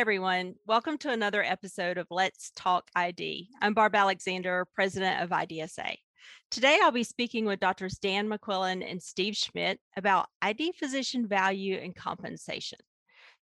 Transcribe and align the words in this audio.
everyone. 0.00 0.54
Welcome 0.66 0.96
to 0.96 1.12
another 1.12 1.44
episode 1.44 1.98
of 1.98 2.06
Let's 2.10 2.52
Talk 2.56 2.88
ID. 2.96 3.50
I'm 3.60 3.74
Barb 3.74 3.94
Alexander, 3.94 4.66
president 4.74 5.22
of 5.22 5.28
IDSA. 5.28 5.94
Today, 6.50 6.78
I'll 6.82 6.90
be 6.90 7.04
speaking 7.04 7.44
with 7.44 7.60
Drs. 7.60 7.98
Dan 7.98 8.26
McQuillen 8.26 8.82
and 8.90 9.02
Steve 9.02 9.36
Schmitt 9.36 9.78
about 9.98 10.28
ID 10.40 10.72
physician 10.72 11.28
value 11.28 11.76
and 11.76 11.94
compensation. 11.94 12.78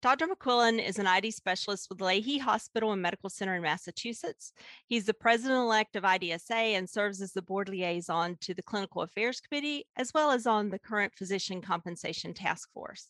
Dr. 0.01 0.29
McQuillen 0.29 0.83
is 0.83 0.99
an 0.99 1.07
ID 1.07 1.31
specialist 1.33 1.89
with 1.91 1.99
Lahey 1.99 2.41
Hospital 2.41 2.93
and 2.93 3.03
Medical 3.03 3.29
Center 3.29 3.57
in 3.57 3.61
Massachusetts. 3.61 4.55
He's 4.87 5.05
the 5.05 5.13
president-elect 5.13 5.95
of 5.95 6.05
IDSA 6.05 6.75
and 6.79 6.89
serves 6.89 7.21
as 7.21 7.35
the 7.35 7.43
board 7.43 7.69
liaison 7.69 8.39
to 8.41 8.55
the 8.55 8.63
Clinical 8.63 9.03
Affairs 9.03 9.43
Committee, 9.43 9.85
as 9.99 10.15
well 10.15 10.31
as 10.31 10.47
on 10.47 10.71
the 10.71 10.79
current 10.79 11.13
Physician 11.15 11.61
Compensation 11.61 12.33
Task 12.33 12.73
Force. 12.73 13.09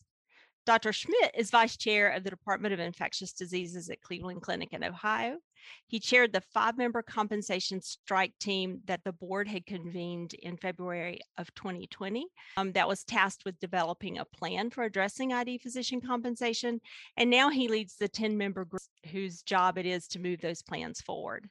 Dr. 0.67 0.91
Schmitt 0.91 1.31
is 1.33 1.49
vice 1.49 1.77
chair 1.77 2.09
of 2.09 2.25
the 2.25 2.29
Department 2.29 2.73
of 2.73 2.81
Infectious 2.81 3.31
Diseases 3.31 3.89
at 3.89 4.01
Cleveland 4.01 4.41
Clinic 4.41 4.73
in 4.73 4.83
Ohio. 4.83 5.37
He 5.85 5.97
chaired 5.97 6.33
the 6.33 6.41
five 6.41 6.77
member 6.77 7.01
compensation 7.01 7.79
strike 7.81 8.33
team 8.37 8.81
that 8.85 8.99
the 9.05 9.13
board 9.13 9.47
had 9.47 9.65
convened 9.65 10.33
in 10.33 10.57
February 10.57 11.21
of 11.37 11.53
2020 11.55 12.27
um, 12.57 12.73
that 12.73 12.87
was 12.87 13.05
tasked 13.05 13.45
with 13.45 13.57
developing 13.61 14.17
a 14.17 14.25
plan 14.25 14.69
for 14.69 14.83
addressing 14.83 15.31
ID 15.31 15.57
physician 15.59 16.01
compensation. 16.01 16.81
And 17.15 17.29
now 17.29 17.49
he 17.49 17.69
leads 17.69 17.95
the 17.95 18.09
10 18.09 18.37
member 18.37 18.65
group 18.65 18.81
whose 19.09 19.43
job 19.43 19.77
it 19.77 19.85
is 19.85 20.05
to 20.09 20.19
move 20.19 20.41
those 20.41 20.61
plans 20.61 20.99
forward. 20.99 21.49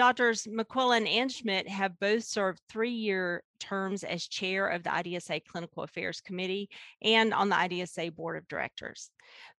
Doctors 0.00 0.46
McQuillen 0.46 1.06
and 1.06 1.30
Schmitt 1.30 1.68
have 1.68 2.00
both 2.00 2.24
served 2.24 2.62
three 2.70 2.90
year 2.90 3.42
terms 3.58 4.02
as 4.02 4.26
chair 4.26 4.66
of 4.66 4.82
the 4.82 4.88
IDSA 4.88 5.44
Clinical 5.44 5.82
Affairs 5.82 6.22
Committee 6.22 6.70
and 7.02 7.34
on 7.34 7.50
the 7.50 7.54
IDSA 7.54 8.16
Board 8.16 8.38
of 8.38 8.48
Directors. 8.48 9.10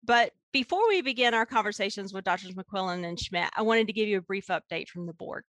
But 0.03 0.33
before 0.51 0.89
we 0.89 1.03
begin 1.03 1.35
our 1.35 1.45
conversations 1.45 2.15
with 2.15 2.25
Doctors 2.25 2.55
McQuillen 2.55 3.05
and 3.07 3.21
Schmitt, 3.21 3.51
I 3.55 3.61
wanted 3.61 3.89
to 3.89 3.93
give 3.93 4.09
you 4.09 4.17
a 4.17 4.23
brief 4.23 4.47
update 4.47 4.89
from 4.89 5.05
the 5.05 5.13
board 5.13 5.45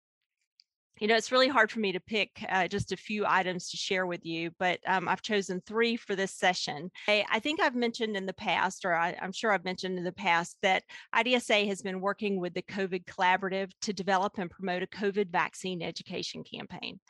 you 1.01 1.07
know, 1.07 1.17
it's 1.17 1.33
really 1.33 1.49
hard 1.49 1.71
for 1.71 1.81
me 1.81 1.93
to 1.93 2.01
pick 2.01 2.45
uh, 2.49 2.69
just 2.69 2.93
a 2.93 2.97
few 2.97 3.25
items 3.27 3.71
to 3.71 3.77
share 3.77 4.07
with 4.07 4.25
you, 4.25 4.51
but 4.59 4.81
um, 4.87 5.09
I've 5.09 5.23
chosen 5.23 5.61
three 5.61 5.97
for 5.97 6.17
this 6.17 6.35
session. 6.35 6.91
I, 7.07 7.25
I 7.31 7.39
think 7.39 7.61
I've 7.61 7.75
mentioned 7.75 8.17
in 8.17 8.27
the 8.27 8.33
past, 8.33 8.85
or 8.85 8.95
I, 8.95 9.17
am 9.21 9.33
sure 9.33 9.53
I've 9.53 9.65
mentioned 9.65 9.99
in 9.99 10.05
the 10.05 10.13
past, 10.13 10.57
that 10.63 10.83
IDSA 11.15 11.67
has 11.69 11.83
been 11.83 12.01
working 12.01 12.41
with 12.41 12.55
the 12.55 12.63
COVID 12.63 13.05
Collaborative 13.05 13.71
to 13.83 13.93
develop 13.93 14.39
and 14.39 14.51
promote 14.51 14.83
a 14.83 14.87
COVID 14.87 15.31
vaccine 15.31 15.83
education 15.83 16.45
campaign. 16.45 17.01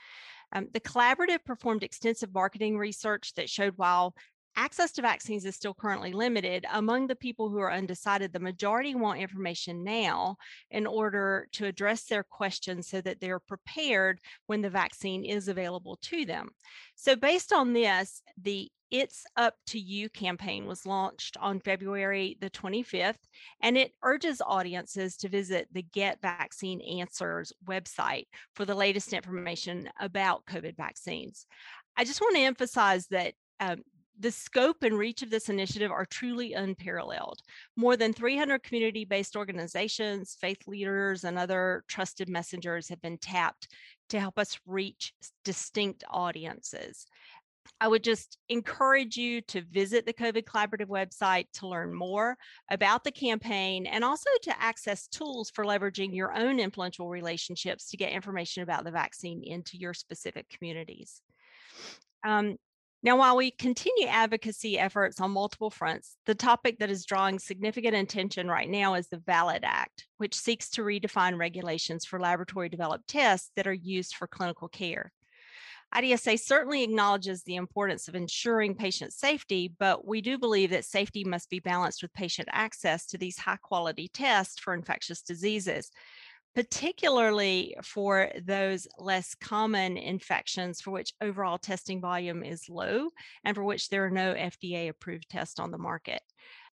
Um, 0.53 0.69
the 0.73 0.81
collaborative 0.81 1.45
performed 1.45 1.83
extensive 1.83 2.33
marketing 2.33 2.79
research 2.79 3.35
that 3.35 3.51
showed 3.51 3.75
while 3.77 4.15
access 4.59 4.91
to 4.91 5.03
vaccines 5.03 5.45
is 5.45 5.55
still 5.55 5.73
currently 5.73 6.13
limited. 6.13 6.67
Among 6.73 7.07
the 7.07 7.15
people 7.15 7.49
who 7.49 7.61
are 7.61 7.73
undecided, 7.73 8.33
the 8.33 8.41
majority 8.41 8.95
want 8.95 9.21
information 9.21 9.85
now 9.85 10.37
in 10.71 10.85
order 10.85 11.47
to 11.53 11.67
address 11.67 12.05
their 12.05 12.25
questions 12.25 12.89
so 12.89 13.01
that 13.01 13.21
they're 13.21 13.39
prepared 13.39 14.19
when 14.47 14.61
the 14.61 14.69
vaccine 14.69 15.25
is 15.25 15.47
available 15.47 15.97
to 16.03 16.25
them. 16.25 16.51
So, 16.97 17.15
based 17.15 17.53
on 17.53 17.73
this, 17.73 18.21
the 18.43 18.69
It's 18.91 19.25
Up 19.37 19.55
to 19.69 19.79
You 19.79 20.09
campaign 20.09 20.67
was 20.67 20.85
launched 20.85 21.37
on 21.41 21.61
February 21.61 22.37
the 22.41 22.51
25th, 22.51 23.23
and 23.63 23.79
it 23.79 23.93
urges 24.03 24.43
audiences 24.45 25.17
to 25.19 25.29
visit 25.29 25.69
the 25.71 25.83
Get 25.83 26.21
Vaccine 26.21 26.81
Answers 26.81 27.53
website 27.65 28.27
for 28.57 28.65
the 28.65 28.75
latest 28.75 29.13
information 29.13 29.89
about 30.01 30.47
COVID 30.47 30.77
vaccines. 30.77 31.47
I 31.97 32.05
just 32.05 32.21
want 32.21 32.35
to 32.35 32.43
emphasize 32.43 33.07
that 33.09 33.35
um, 33.61 33.83
the 34.19 34.33
scope 34.33 34.83
and 34.83 34.99
reach 34.99 35.23
of 35.23 35.31
this 35.31 35.49
initiative 35.49 35.91
are 35.91 36.05
truly 36.05 36.53
unparalleled. 36.55 37.41
More 37.77 37.97
than 37.97 38.13
300 38.13 38.63
community 38.63 39.05
based 39.05 39.37
organizations, 39.37 40.37
faith 40.41 40.67
leaders, 40.67 41.25
and 41.25 41.39
other 41.39 41.85
trusted 41.89 42.29
messengers 42.29 42.89
have 42.89 43.01
been 43.01 43.19
tapped 43.19 43.69
to 44.09 44.21
help 44.21 44.39
us 44.39 44.59
reach 44.67 45.13
distinct 45.45 46.05
audiences. 46.11 47.07
I 47.81 47.89
would 47.89 48.03
just 48.03 48.39
encourage 48.49 49.17
you 49.17 49.41
to 49.43 49.61
visit 49.61 50.07
the 50.07 50.13
COVID 50.13 50.45
Collaborative 50.45 50.87
website 50.87 51.47
to 51.55 51.69
learn 51.69 51.95
more 51.95 52.37
about 52.71 53.05
the 53.05 53.13
campaign 53.13 53.87
and 53.87 54.03
also 54.03 54.31
to 54.43 54.63
access 54.63 55.07
tools 55.07 55.51
for 55.51 55.65
leveraging 55.65 56.15
your 56.15 56.35
own 56.35 56.59
influential 56.59 57.09
relationships 57.09 57.91
to 57.91 57.97
get 57.97 58.13
information 58.13 58.63
about 58.63 58.85
the 58.85 58.91
vaccine 58.91 59.43
into 59.45 59.77
your 59.77 59.95
specific 59.95 60.49
communities. 60.49 61.21
Um, 62.25 62.57
now, 63.03 63.17
while 63.17 63.37
we 63.37 63.53
continue 63.53 64.09
advocacy 64.09 64.77
efforts 64.77 65.21
on 65.21 65.31
multiple 65.31 65.71
fronts, 65.71 66.17
the 66.27 66.35
topic 66.35 66.81
that 66.81 66.91
is 66.91 67.05
drawing 67.05 67.39
significant 67.39 67.95
attention 67.95 68.49
right 68.49 68.69
now 68.69 68.95
is 68.95 69.09
the 69.09 69.23
VALID 69.25 69.61
Act, 69.63 70.07
which 70.17 70.35
seeks 70.35 70.69
to 70.71 70.83
redefine 70.83 71.39
regulations 71.39 72.05
for 72.05 72.19
laboratory 72.19 72.69
developed 72.69 73.07
tests 73.07 73.53
that 73.55 73.69
are 73.69 73.73
used 73.73 74.17
for 74.17 74.27
clinical 74.27 74.67
care. 74.67 75.13
IDSA 75.95 76.41
certainly 76.41 76.83
acknowledges 76.83 77.45
the 77.45 77.55
importance 77.55 78.09
of 78.09 78.17
ensuring 78.17 78.75
patient 78.75 79.13
safety, 79.13 79.73
but 79.79 80.07
we 80.07 80.21
do 80.21 80.37
believe 80.37 80.71
that 80.71 80.85
safety 80.85 81.23
must 81.23 81.49
be 81.49 81.61
balanced 81.61 82.03
with 82.03 82.13
patient 82.13 82.49
access 82.53 83.07
to 83.07 83.17
these 83.17 83.39
high 83.39 83.57
quality 83.63 84.11
tests 84.13 84.59
for 84.59 84.75
infectious 84.75 85.23
diseases 85.23 85.91
particularly 86.55 87.77
for 87.85 88.31
those 88.45 88.89
less 88.99 89.35
common 89.35 89.97
infections 89.97 90.81
for 90.81 90.91
which 90.91 91.15
overall 91.21 91.59
testing 91.59 92.01
volume 92.01 92.43
is 92.43 92.69
low 92.69 93.09
and 93.45 93.55
for 93.55 93.65
which 93.65 93.89
there 93.89 94.05
are 94.05 94.11
no 94.11 94.35
FDA 94.35 94.89
approved 94.89 95.29
tests 95.31 95.61
on 95.61 95.71
the 95.71 95.79
market. 95.79 96.23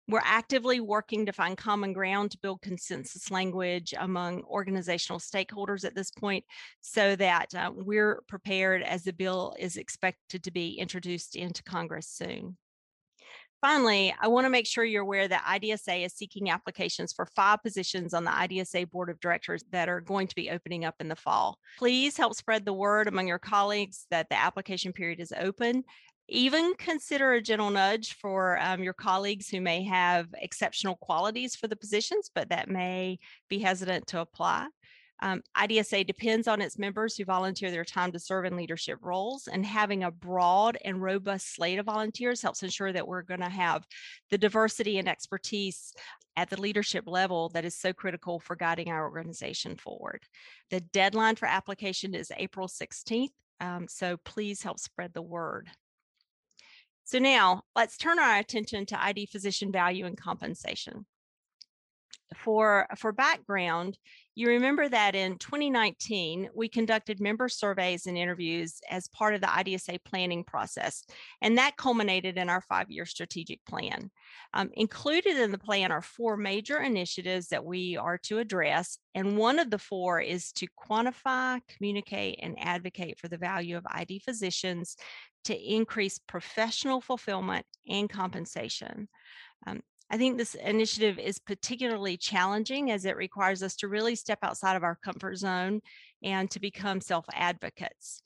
We're 0.07 0.21
actively 0.23 0.79
working 0.79 1.25
to 1.25 1.33
find 1.33 1.57
common 1.57 1.91
ground 1.91 2.31
to 2.31 2.37
build 2.37 2.61
consensus 2.61 3.31
language 3.31 3.93
among 3.97 4.43
organizational 4.43 5.19
stakeholders 5.19 5.83
at 5.83 5.95
this 5.95 6.11
point 6.11 6.45
so 6.81 7.15
that 7.15 7.55
uh, 7.55 7.71
we're 7.73 8.21
prepared 8.27 8.83
as 8.83 9.03
the 9.03 9.13
bill 9.13 9.55
is 9.57 9.77
expected 9.77 10.43
to 10.43 10.51
be 10.51 10.73
introduced 10.73 11.35
into 11.35 11.63
Congress 11.63 12.07
soon. 12.07 12.55
Finally, 13.65 14.13
I 14.21 14.27
want 14.27 14.45
to 14.45 14.51
make 14.51 14.67
sure 14.67 14.83
you're 14.83 15.01
aware 15.01 15.27
that 15.27 15.43
IDSA 15.43 16.05
is 16.05 16.13
seeking 16.13 16.51
applications 16.51 17.11
for 17.11 17.25
five 17.25 17.63
positions 17.63 18.13
on 18.13 18.23
the 18.23 18.29
IDSA 18.29 18.91
Board 18.91 19.09
of 19.09 19.19
Directors 19.19 19.63
that 19.71 19.89
are 19.89 20.01
going 20.01 20.27
to 20.27 20.35
be 20.35 20.51
opening 20.51 20.85
up 20.85 20.93
in 20.99 21.07
the 21.07 21.15
fall. 21.15 21.57
Please 21.79 22.15
help 22.15 22.35
spread 22.35 22.63
the 22.63 22.73
word 22.73 23.07
among 23.07 23.27
your 23.27 23.39
colleagues 23.39 24.05
that 24.11 24.29
the 24.29 24.39
application 24.39 24.93
period 24.93 25.19
is 25.19 25.33
open. 25.35 25.83
Even 26.29 26.75
consider 26.77 27.33
a 27.33 27.41
gentle 27.41 27.71
nudge 27.71 28.13
for 28.13 28.59
um, 28.61 28.83
your 28.83 28.93
colleagues 28.93 29.49
who 29.49 29.61
may 29.61 29.83
have 29.83 30.27
exceptional 30.35 30.97
qualities 30.97 31.55
for 31.55 31.67
the 31.67 31.75
positions, 31.75 32.29
but 32.35 32.49
that 32.49 32.69
may 32.69 33.17
be 33.49 33.57
hesitant 33.57 34.05
to 34.05 34.19
apply. 34.21 34.67
Um, 35.25 35.41
IDSA 35.57 36.05
depends 36.05 36.47
on 36.47 36.61
its 36.61 36.77
members 36.77 37.17
who 37.17 37.25
volunteer 37.25 37.71
their 37.71 37.83
time 37.83 38.11
to 38.11 38.19
serve 38.19 38.45
in 38.45 38.55
leadership 38.55 38.99
roles, 39.01 39.47
and 39.47 39.65
having 39.65 40.03
a 40.03 40.11
broad 40.11 40.77
and 40.85 41.01
robust 41.01 41.55
slate 41.55 41.79
of 41.79 41.87
volunteers 41.87 42.43
helps 42.43 42.61
ensure 42.61 42.93
that 42.93 43.07
we're 43.07 43.23
going 43.23 43.39
to 43.39 43.49
have 43.49 43.87
the 44.29 44.37
diversity 44.37 44.99
and 44.99 45.09
expertise 45.09 45.93
at 46.37 46.51
the 46.51 46.61
leadership 46.61 47.05
level 47.07 47.49
that 47.49 47.65
is 47.65 47.75
so 47.75 47.91
critical 47.91 48.39
for 48.39 48.55
guiding 48.55 48.89
our 48.89 49.03
organization 49.03 49.75
forward. 49.77 50.21
The 50.69 50.81
deadline 50.81 51.37
for 51.37 51.47
application 51.47 52.13
is 52.13 52.31
April 52.37 52.67
16th, 52.67 53.29
um, 53.59 53.87
so 53.89 54.17
please 54.25 54.61
help 54.61 54.79
spread 54.79 55.15
the 55.15 55.23
word. 55.23 55.69
So 57.03 57.17
now 57.17 57.63
let's 57.75 57.97
turn 57.97 58.19
our 58.19 58.37
attention 58.37 58.85
to 58.87 59.03
ID 59.03 59.25
physician 59.25 59.71
value 59.71 60.05
and 60.05 60.15
compensation 60.15 61.07
for 62.43 62.87
for 62.97 63.11
background, 63.11 63.97
you 64.35 64.49
remember 64.49 64.89
that 64.89 65.15
in 65.15 65.37
2019, 65.37 66.49
we 66.53 66.67
conducted 66.67 67.21
member 67.21 67.47
surveys 67.47 68.05
and 68.05 68.17
interviews 68.17 68.81
as 68.89 69.07
part 69.07 69.33
of 69.33 69.41
the 69.41 69.47
IDSA 69.47 69.99
planning 70.03 70.43
process, 70.43 71.05
and 71.41 71.57
that 71.57 71.77
culminated 71.77 72.37
in 72.37 72.49
our 72.49 72.61
five 72.61 72.91
year 72.91 73.05
strategic 73.05 73.63
plan. 73.65 74.11
Um, 74.53 74.69
included 74.73 75.37
in 75.37 75.51
the 75.51 75.57
plan 75.57 75.91
are 75.91 76.01
four 76.01 76.35
major 76.35 76.79
initiatives 76.79 77.47
that 77.47 77.63
we 77.63 77.95
are 77.95 78.17
to 78.23 78.39
address, 78.39 78.97
and 79.13 79.37
one 79.37 79.57
of 79.57 79.69
the 79.69 79.79
four 79.79 80.19
is 80.19 80.51
to 80.53 80.67
quantify, 80.77 81.61
communicate, 81.69 82.39
and 82.41 82.55
advocate 82.59 83.19
for 83.19 83.29
the 83.29 83.37
value 83.37 83.77
of 83.77 83.85
ID 83.89 84.19
physicians 84.19 84.97
to 85.45 85.55
increase 85.57 86.19
professional 86.19 86.99
fulfillment 86.99 87.65
and 87.87 88.09
compensation. 88.09 89.07
Um, 89.65 89.81
I 90.09 90.17
think 90.17 90.37
this 90.37 90.55
initiative 90.55 91.17
is 91.17 91.39
particularly 91.39 92.17
challenging 92.17 92.91
as 92.91 93.05
it 93.05 93.17
requires 93.17 93.63
us 93.63 93.75
to 93.77 93.87
really 93.87 94.15
step 94.15 94.39
outside 94.43 94.75
of 94.75 94.83
our 94.83 94.95
comfort 94.95 95.37
zone 95.37 95.81
and 96.23 96.49
to 96.51 96.59
become 96.59 97.01
self 97.01 97.25
advocates. 97.33 98.21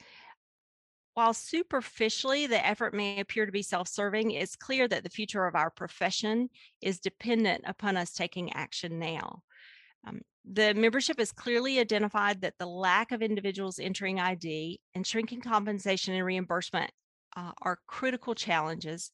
While 1.13 1.33
superficially 1.33 2.47
the 2.47 2.65
effort 2.65 2.93
may 2.93 3.19
appear 3.19 3.45
to 3.45 3.51
be 3.51 3.61
self 3.61 3.87
serving, 3.87 4.31
it's 4.31 4.55
clear 4.55 4.87
that 4.87 5.03
the 5.03 5.09
future 5.09 5.45
of 5.45 5.55
our 5.55 5.69
profession 5.69 6.49
is 6.81 6.99
dependent 6.99 7.63
upon 7.65 7.97
us 7.97 8.11
taking 8.11 8.53
action 8.53 8.99
now. 8.99 9.41
Um, 10.07 10.21
the 10.49 10.73
membership 10.73 11.19
has 11.19 11.31
clearly 11.31 11.79
identified 11.79 12.41
that 12.41 12.57
the 12.57 12.65
lack 12.65 13.11
of 13.11 13.21
individuals 13.21 13.79
entering 13.79 14.19
ID 14.19 14.79
and 14.95 15.05
shrinking 15.05 15.41
compensation 15.41 16.13
and 16.13 16.25
reimbursement 16.25 16.91
uh, 17.35 17.51
are 17.61 17.79
critical 17.87 18.33
challenges 18.33 19.11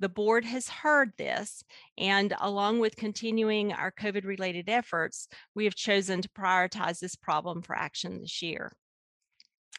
The 0.00 0.08
board 0.08 0.44
has 0.46 0.68
heard 0.68 1.12
this, 1.18 1.62
and 1.98 2.34
along 2.40 2.80
with 2.80 2.96
continuing 2.96 3.72
our 3.72 3.92
COVID 3.92 4.24
related 4.24 4.68
efforts, 4.68 5.28
we 5.54 5.64
have 5.64 5.74
chosen 5.74 6.22
to 6.22 6.28
prioritize 6.30 6.98
this 6.98 7.14
problem 7.14 7.62
for 7.62 7.76
action 7.76 8.20
this 8.20 8.40
year. 8.40 8.72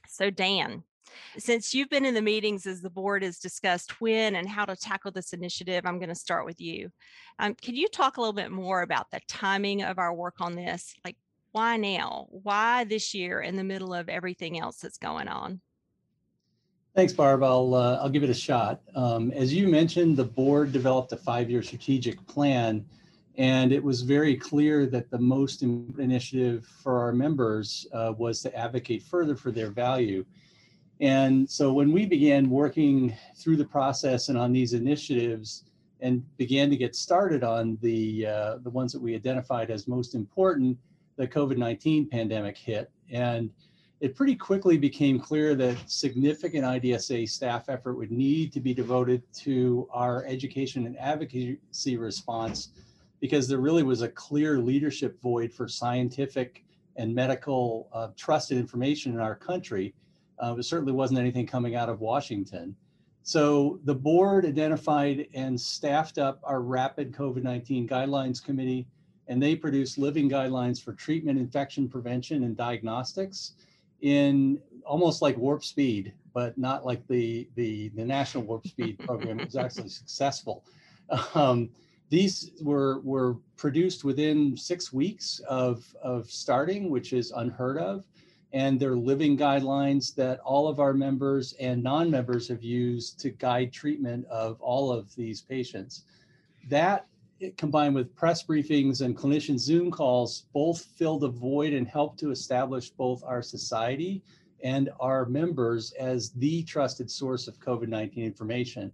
So, 0.07 0.29
Dan, 0.29 0.83
since 1.37 1.73
you've 1.73 1.89
been 1.89 2.05
in 2.05 2.13
the 2.13 2.21
meetings 2.21 2.67
as 2.67 2.81
the 2.81 2.89
board 2.89 3.23
has 3.23 3.39
discussed 3.39 3.99
when 3.99 4.35
and 4.35 4.47
how 4.47 4.65
to 4.65 4.75
tackle 4.75 5.11
this 5.11 5.33
initiative, 5.33 5.85
I'm 5.85 5.97
going 5.97 6.09
to 6.09 6.15
start 6.15 6.45
with 6.45 6.61
you. 6.61 6.91
Um, 7.39 7.55
can 7.55 7.75
you 7.75 7.87
talk 7.87 8.17
a 8.17 8.21
little 8.21 8.33
bit 8.33 8.51
more 8.51 8.83
about 8.83 9.09
the 9.11 9.21
timing 9.27 9.83
of 9.83 9.97
our 9.97 10.13
work 10.13 10.35
on 10.39 10.55
this? 10.55 10.93
Like, 11.03 11.17
why 11.51 11.77
now? 11.77 12.27
Why 12.29 12.83
this 12.83 13.13
year 13.13 13.41
in 13.41 13.55
the 13.55 13.63
middle 13.63 13.93
of 13.93 14.07
everything 14.07 14.59
else 14.59 14.77
that's 14.77 14.97
going 14.97 15.27
on? 15.27 15.61
Thanks, 16.93 17.13
Barb. 17.13 17.41
I'll, 17.41 17.73
uh, 17.73 17.99
I'll 18.01 18.09
give 18.09 18.23
it 18.23 18.29
a 18.29 18.33
shot. 18.33 18.81
Um, 18.95 19.31
as 19.31 19.53
you 19.53 19.69
mentioned, 19.69 20.17
the 20.17 20.25
board 20.25 20.73
developed 20.73 21.13
a 21.13 21.17
five-year 21.17 21.63
strategic 21.63 22.25
plan, 22.27 22.85
and 23.37 23.71
it 23.71 23.81
was 23.81 24.01
very 24.01 24.35
clear 24.35 24.85
that 24.87 25.09
the 25.09 25.17
most 25.17 25.63
initiative 25.63 26.65
for 26.65 26.99
our 26.99 27.13
members 27.13 27.87
uh, 27.93 28.13
was 28.17 28.41
to 28.41 28.53
advocate 28.53 29.03
further 29.03 29.37
for 29.37 29.51
their 29.51 29.69
value. 29.69 30.25
And 30.99 31.49
so 31.49 31.71
when 31.71 31.93
we 31.93 32.05
began 32.05 32.49
working 32.49 33.15
through 33.37 33.55
the 33.55 33.65
process 33.65 34.27
and 34.27 34.37
on 34.37 34.51
these 34.51 34.73
initiatives 34.73 35.63
and 36.01 36.25
began 36.35 36.69
to 36.71 36.75
get 36.75 36.93
started 36.93 37.41
on 37.41 37.77
the, 37.81 38.27
uh, 38.27 38.57
the 38.63 38.69
ones 38.69 38.91
that 38.91 39.01
we 39.01 39.15
identified 39.15 39.71
as 39.71 39.87
most 39.87 40.13
important, 40.13 40.77
the 41.15 41.25
COVID-19 41.25 42.11
pandemic 42.11 42.57
hit. 42.57 42.91
And 43.09 43.49
it 44.01 44.15
pretty 44.15 44.35
quickly 44.35 44.77
became 44.77 45.19
clear 45.19 45.55
that 45.55 45.77
significant 45.89 46.65
IDSA 46.65 47.29
staff 47.29 47.69
effort 47.69 47.93
would 47.93 48.11
need 48.11 48.51
to 48.51 48.59
be 48.59 48.73
devoted 48.73 49.21
to 49.33 49.87
our 49.91 50.25
education 50.25 50.85
and 50.85 50.97
advocacy 50.97 51.97
response 51.97 52.69
because 53.19 53.47
there 53.47 53.59
really 53.59 53.83
was 53.83 54.01
a 54.01 54.09
clear 54.09 54.57
leadership 54.57 55.21
void 55.21 55.53
for 55.53 55.67
scientific 55.67 56.65
and 56.97 57.13
medical 57.13 57.87
uh, 57.93 58.07
trusted 58.17 58.57
information 58.57 59.13
in 59.13 59.19
our 59.19 59.35
country 59.35 59.93
uh, 60.41 60.55
it 60.57 60.63
certainly 60.63 60.91
wasn't 60.91 61.19
anything 61.19 61.45
coming 61.45 61.75
out 61.75 61.87
of 61.89 62.01
Washington. 62.01 62.75
So 63.23 63.79
the 63.83 63.93
board 63.93 64.45
identified 64.45 65.27
and 65.35 65.59
staffed 65.59 66.17
up 66.17 66.39
our 66.43 66.61
rapid 66.61 67.11
COVID-19 67.11 67.87
guidelines 67.87 68.43
committee, 68.43 68.87
and 69.27 69.41
they 69.41 69.55
produced 69.55 69.99
living 69.99 70.27
guidelines 70.29 70.83
for 70.83 70.93
treatment, 70.93 71.37
infection 71.37 71.87
prevention, 71.87 72.43
and 72.43 72.57
diagnostics 72.57 73.53
in 74.01 74.59
almost 74.85 75.21
like 75.21 75.37
warp 75.37 75.63
speed, 75.63 76.13
but 76.33 76.57
not 76.57 76.85
like 76.85 77.05
the 77.07 77.47
the, 77.55 77.89
the 77.89 78.05
national 78.05 78.43
warp 78.43 78.65
speed 78.67 78.99
program. 78.99 79.37
was 79.37 79.55
actually 79.55 79.89
successful. 79.89 80.63
Um, 81.35 81.69
these 82.09 82.51
were 82.61 82.99
were 83.01 83.35
produced 83.57 84.03
within 84.03 84.55
six 84.55 84.93
weeks 84.93 85.39
of 85.47 85.85
of 86.01 86.29
starting, 86.29 86.89
which 86.89 87.13
is 87.13 87.31
unheard 87.31 87.77
of 87.77 88.05
and 88.53 88.79
they're 88.79 88.95
living 88.95 89.37
guidelines 89.37 90.13
that 90.15 90.39
all 90.39 90.67
of 90.67 90.79
our 90.79 90.93
members 90.93 91.53
and 91.53 91.81
non-members 91.81 92.47
have 92.47 92.63
used 92.63 93.19
to 93.19 93.29
guide 93.29 93.71
treatment 93.71 94.25
of 94.27 94.59
all 94.61 94.91
of 94.91 95.13
these 95.15 95.41
patients. 95.41 96.03
That 96.69 97.07
combined 97.57 97.95
with 97.95 98.15
press 98.15 98.43
briefings 98.43 99.01
and 99.01 99.17
clinician 99.17 99.57
Zoom 99.57 99.89
calls 99.89 100.45
both 100.53 100.81
filled 100.81 101.23
a 101.23 101.27
void 101.27 101.73
and 101.73 101.87
helped 101.87 102.19
to 102.19 102.31
establish 102.31 102.91
both 102.91 103.23
our 103.23 103.41
society 103.41 104.21
and 104.63 104.89
our 104.99 105.25
members 105.25 105.91
as 105.93 106.31
the 106.31 106.63
trusted 106.63 107.09
source 107.09 107.47
of 107.47 107.59
COVID-19 107.59 108.17
information. 108.17 108.91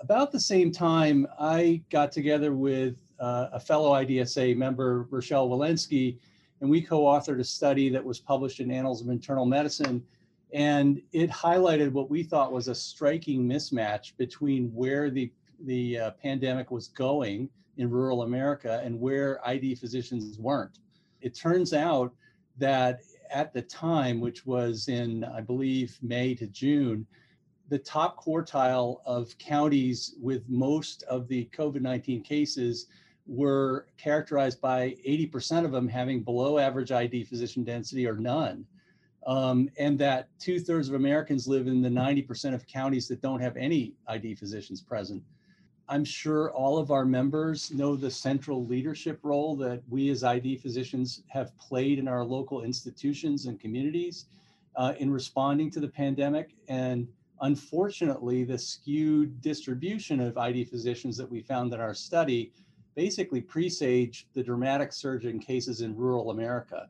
About 0.00 0.32
the 0.32 0.40
same 0.40 0.72
time, 0.72 1.26
I 1.38 1.82
got 1.90 2.10
together 2.10 2.54
with 2.54 3.02
uh, 3.20 3.48
a 3.52 3.60
fellow 3.60 3.92
IDSA 3.92 4.56
member, 4.56 5.06
Rochelle 5.10 5.48
Walensky, 5.48 6.18
and 6.60 6.68
we 6.68 6.82
co-authored 6.82 7.40
a 7.40 7.44
study 7.44 7.88
that 7.90 8.04
was 8.04 8.18
published 8.18 8.60
in 8.60 8.70
Annals 8.70 9.00
of 9.00 9.08
Internal 9.08 9.46
Medicine, 9.46 10.02
and 10.52 11.00
it 11.12 11.30
highlighted 11.30 11.92
what 11.92 12.10
we 12.10 12.22
thought 12.22 12.52
was 12.52 12.68
a 12.68 12.74
striking 12.74 13.46
mismatch 13.46 14.16
between 14.16 14.68
where 14.74 15.10
the 15.10 15.30
the 15.64 15.98
uh, 15.98 16.10
pandemic 16.22 16.70
was 16.70 16.88
going 16.88 17.48
in 17.76 17.90
rural 17.90 18.22
America 18.22 18.80
and 18.84 18.98
where 19.00 19.46
ID 19.46 19.74
physicians 19.74 20.38
weren't. 20.38 20.78
It 21.20 21.34
turns 21.34 21.72
out 21.72 22.14
that 22.58 23.00
at 23.30 23.52
the 23.52 23.62
time, 23.62 24.20
which 24.20 24.46
was 24.46 24.88
in, 24.88 25.24
I 25.24 25.40
believe, 25.40 25.98
May 26.02 26.34
to 26.36 26.46
June, 26.46 27.06
the 27.68 27.78
top 27.78 28.22
quartile 28.22 28.98
of 29.04 29.36
counties 29.38 30.14
with 30.20 30.48
most 30.48 31.02
of 31.04 31.26
the 31.28 31.48
COVID 31.56 31.80
19 31.80 32.22
cases 32.22 32.86
were 33.26 33.88
characterized 33.98 34.60
by 34.60 34.96
80% 35.06 35.64
of 35.64 35.72
them 35.72 35.88
having 35.88 36.22
below 36.22 36.58
average 36.58 36.92
ID 36.92 37.24
physician 37.24 37.64
density 37.64 38.06
or 38.06 38.14
none. 38.14 38.64
Um, 39.26 39.68
and 39.76 39.98
that 39.98 40.28
two 40.38 40.60
thirds 40.60 40.88
of 40.88 40.94
Americans 40.94 41.48
live 41.48 41.66
in 41.66 41.82
the 41.82 41.88
90% 41.88 42.54
of 42.54 42.64
counties 42.68 43.08
that 43.08 43.20
don't 43.20 43.40
have 43.40 43.56
any 43.56 43.94
ID 44.06 44.36
physicians 44.36 44.80
present. 44.80 45.22
I'm 45.88 46.04
sure 46.04 46.50
all 46.50 46.78
of 46.78 46.90
our 46.90 47.04
members 47.04 47.70
know 47.70 47.94
the 47.94 48.10
central 48.10 48.66
leadership 48.66 49.20
role 49.22 49.54
that 49.56 49.82
we 49.88 50.10
as 50.10 50.24
ID 50.24 50.56
physicians 50.56 51.22
have 51.28 51.56
played 51.58 51.98
in 52.00 52.08
our 52.08 52.24
local 52.24 52.62
institutions 52.62 53.46
and 53.46 53.60
communities 53.60 54.26
uh, 54.74 54.94
in 54.98 55.10
responding 55.10 55.70
to 55.70 55.80
the 55.80 55.88
pandemic. 55.88 56.56
And 56.68 57.06
unfortunately, 57.40 58.42
the 58.42 58.58
skewed 58.58 59.40
distribution 59.40 60.20
of 60.20 60.36
ID 60.36 60.64
physicians 60.64 61.16
that 61.18 61.30
we 61.30 61.40
found 61.40 61.72
in 61.72 61.80
our 61.80 61.94
study 61.94 62.52
basically 62.96 63.40
presaged 63.40 64.26
the 64.34 64.42
dramatic 64.42 64.92
surge 64.92 65.24
in 65.24 65.38
cases 65.38 65.82
in 65.82 65.94
rural 65.94 66.30
America. 66.30 66.88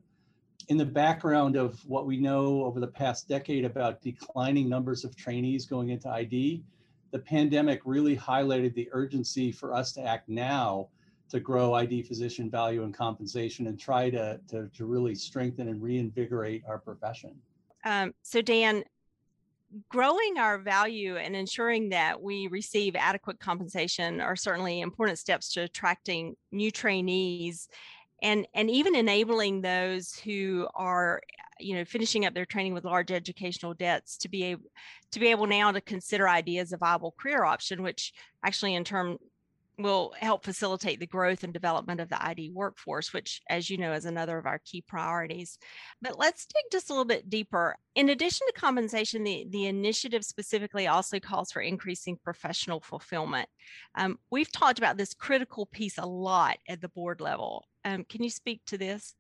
In 0.69 0.79
the 0.79 0.87
background 0.87 1.55
of 1.57 1.85
what 1.87 2.07
we 2.07 2.17
know 2.17 2.65
over 2.65 2.81
the 2.81 2.87
past 2.87 3.29
decade 3.29 3.65
about 3.65 4.01
declining 4.01 4.69
numbers 4.69 5.05
of 5.05 5.15
trainees 5.17 5.67
going 5.67 5.91
into 5.91 6.09
ID, 6.09 6.65
the 7.11 7.19
pandemic 7.19 7.81
really 7.85 8.17
highlighted 8.17 8.75
the 8.75 8.89
urgency 8.93 9.53
for 9.53 9.73
us 9.73 9.93
to 9.93 10.03
act 10.03 10.29
now 10.29 10.89
to 11.29 11.41
grow 11.41 11.75
ID 11.75 12.03
physician 12.03 12.51
value 12.51 12.85
and 12.85 12.95
compensation 12.95 13.67
and 13.67 13.79
try 13.79 14.11
to, 14.11 14.41
to, 14.49 14.69
to 14.69 14.87
really 14.87 15.15
strengthen 15.15 15.69
and 15.69 15.83
reinvigorate 15.83 16.63
our 16.69 16.79
profession. 16.79 17.35
Um, 17.85 18.15
so, 18.23 18.41
Dan, 18.41 18.85
growing 19.89 20.39
our 20.39 20.59
value 20.59 21.17
and 21.17 21.35
ensuring 21.35 21.89
that 21.91 22.21
we 22.21 22.47
receive 22.47 22.95
adequate 22.97 23.41
compensation 23.41 24.21
are 24.21 24.37
certainly 24.37 24.81
important 24.81 25.19
steps 25.19 25.53
to 25.53 25.63
attracting 25.63 26.37
new 26.53 26.71
trainees 26.71 27.69
and 28.23 28.47
and 28.55 28.71
even 28.71 28.95
enabling 28.95 29.61
those 29.61 30.15
who 30.15 30.67
are 30.75 31.21
you 31.59 31.75
know 31.75 31.85
finishing 31.85 32.27
up 32.27 32.35
their 32.35 32.45
training 32.45 32.75
with 32.75 32.85
large 32.85 33.11
educational 33.11 33.75
debts 33.75 34.17
to 34.19 34.29
be 34.29 34.43
able 34.45 34.63
to 35.11 35.21
be 35.21 35.29
able 35.29 35.47
now 35.47 35.73
to 35.73 35.81
consider 35.81 36.29
ID 36.29 36.59
as 36.59 36.73
a 36.73 36.77
viable 36.77 37.15
career 37.19 37.45
option 37.45 37.83
which 37.83 38.13
actually 38.45 38.75
in 38.75 38.85
turn 38.85 39.19
will 39.79 40.15
help 40.19 40.45
facilitate 40.45 41.01
the 41.01 41.07
growth 41.07 41.45
and 41.45 41.53
development 41.53 42.01
of 42.01 42.09
the 42.09 42.25
ID 42.25 42.51
workforce, 42.51 43.13
which, 43.13 43.43
as 43.51 43.69
you 43.69 43.77
know, 43.77 43.93
is 43.93 44.07
another 44.07 44.39
of 44.39 44.47
our 44.47 44.61
key 44.65 44.81
priorities. 44.81 45.59
But 46.01 46.19
let's 46.19 46.47
dig 46.47 46.65
just 46.73 46.89
a 46.89 46.93
little 46.93 47.05
bit 47.05 47.29
deeper. 47.29 47.77
In 47.95 48.09
addition 48.09 48.47
to 48.47 48.61
compensation, 48.61 49.23
the, 49.23 49.47
the 49.51 49.67
initiative 49.67 50.25
specifically 50.25 50.87
also 50.87 51.21
calls 51.21 51.53
for 51.53 51.61
increasing 51.61 52.19
professional 52.25 52.81
fulfillment. 52.81 53.49
Um, 53.95 54.19
we've 54.31 54.51
talked 54.51 54.79
about 54.79 54.97
this 54.97 55.15
critical 55.15 55.67
piece 55.67 55.99
a 55.99 56.07
lot 56.07 56.57
at 56.69 56.81
the 56.81 56.89
board 56.89 57.21
level. 57.21 57.67
Um, 57.85 58.05
can 58.05 58.23
you 58.23 58.31
speak 58.31 58.63
to 58.67 58.79
this? 58.79 59.15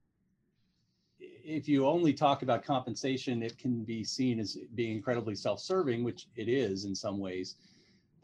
If 1.48 1.68
you 1.68 1.86
only 1.86 2.12
talk 2.12 2.42
about 2.42 2.64
compensation, 2.64 3.42
it 3.42 3.56
can 3.56 3.84
be 3.84 4.02
seen 4.02 4.40
as 4.40 4.58
being 4.74 4.96
incredibly 4.96 5.34
self 5.34 5.60
serving, 5.60 6.02
which 6.04 6.26
it 6.36 6.48
is 6.48 6.84
in 6.84 6.94
some 6.94 7.18
ways 7.18 7.56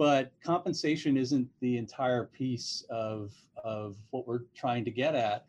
but 0.02 0.32
compensation 0.42 1.16
isn't 1.16 1.48
the 1.60 1.76
entire 1.76 2.24
piece 2.24 2.84
of 2.90 3.32
of 3.62 3.96
what 4.10 4.26
we're 4.26 4.44
trying 4.54 4.84
to 4.84 4.90
get 4.90 5.14
at. 5.14 5.46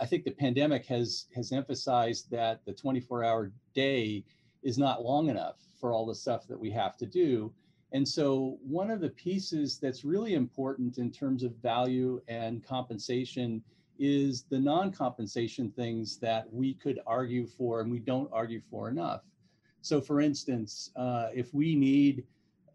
I 0.00 0.06
think 0.06 0.24
the 0.24 0.32
pandemic 0.32 0.86
has 0.86 1.26
has 1.34 1.52
emphasized 1.52 2.30
that 2.30 2.64
the 2.64 2.72
24-hour 2.72 3.52
day 3.74 4.24
is 4.62 4.78
not 4.78 5.04
long 5.04 5.28
enough 5.28 5.56
for 5.80 5.92
all 5.92 6.06
the 6.06 6.14
stuff 6.14 6.48
that 6.48 6.58
we 6.58 6.70
have 6.70 6.96
to 6.96 7.06
do. 7.06 7.52
And 7.92 8.06
so 8.06 8.58
one 8.62 8.90
of 8.90 9.00
the 9.00 9.10
pieces 9.10 9.78
that's 9.78 10.04
really 10.04 10.34
important 10.34 10.98
in 10.98 11.12
terms 11.12 11.44
of 11.44 11.54
value 11.56 12.20
and 12.26 12.66
compensation 12.66 13.62
is 13.98 14.44
the 14.44 14.58
non-compensation 14.58 15.70
things 15.70 16.18
that 16.18 16.52
we 16.52 16.74
could 16.74 17.00
argue 17.06 17.46
for 17.46 17.80
and 17.80 17.90
we 17.90 17.98
don't 17.98 18.28
argue 18.32 18.60
for 18.70 18.88
enough. 18.88 19.22
So 19.82 20.00
for 20.00 20.20
instance, 20.20 20.90
uh, 20.96 21.28
if 21.34 21.52
we 21.54 21.74
need 21.74 22.24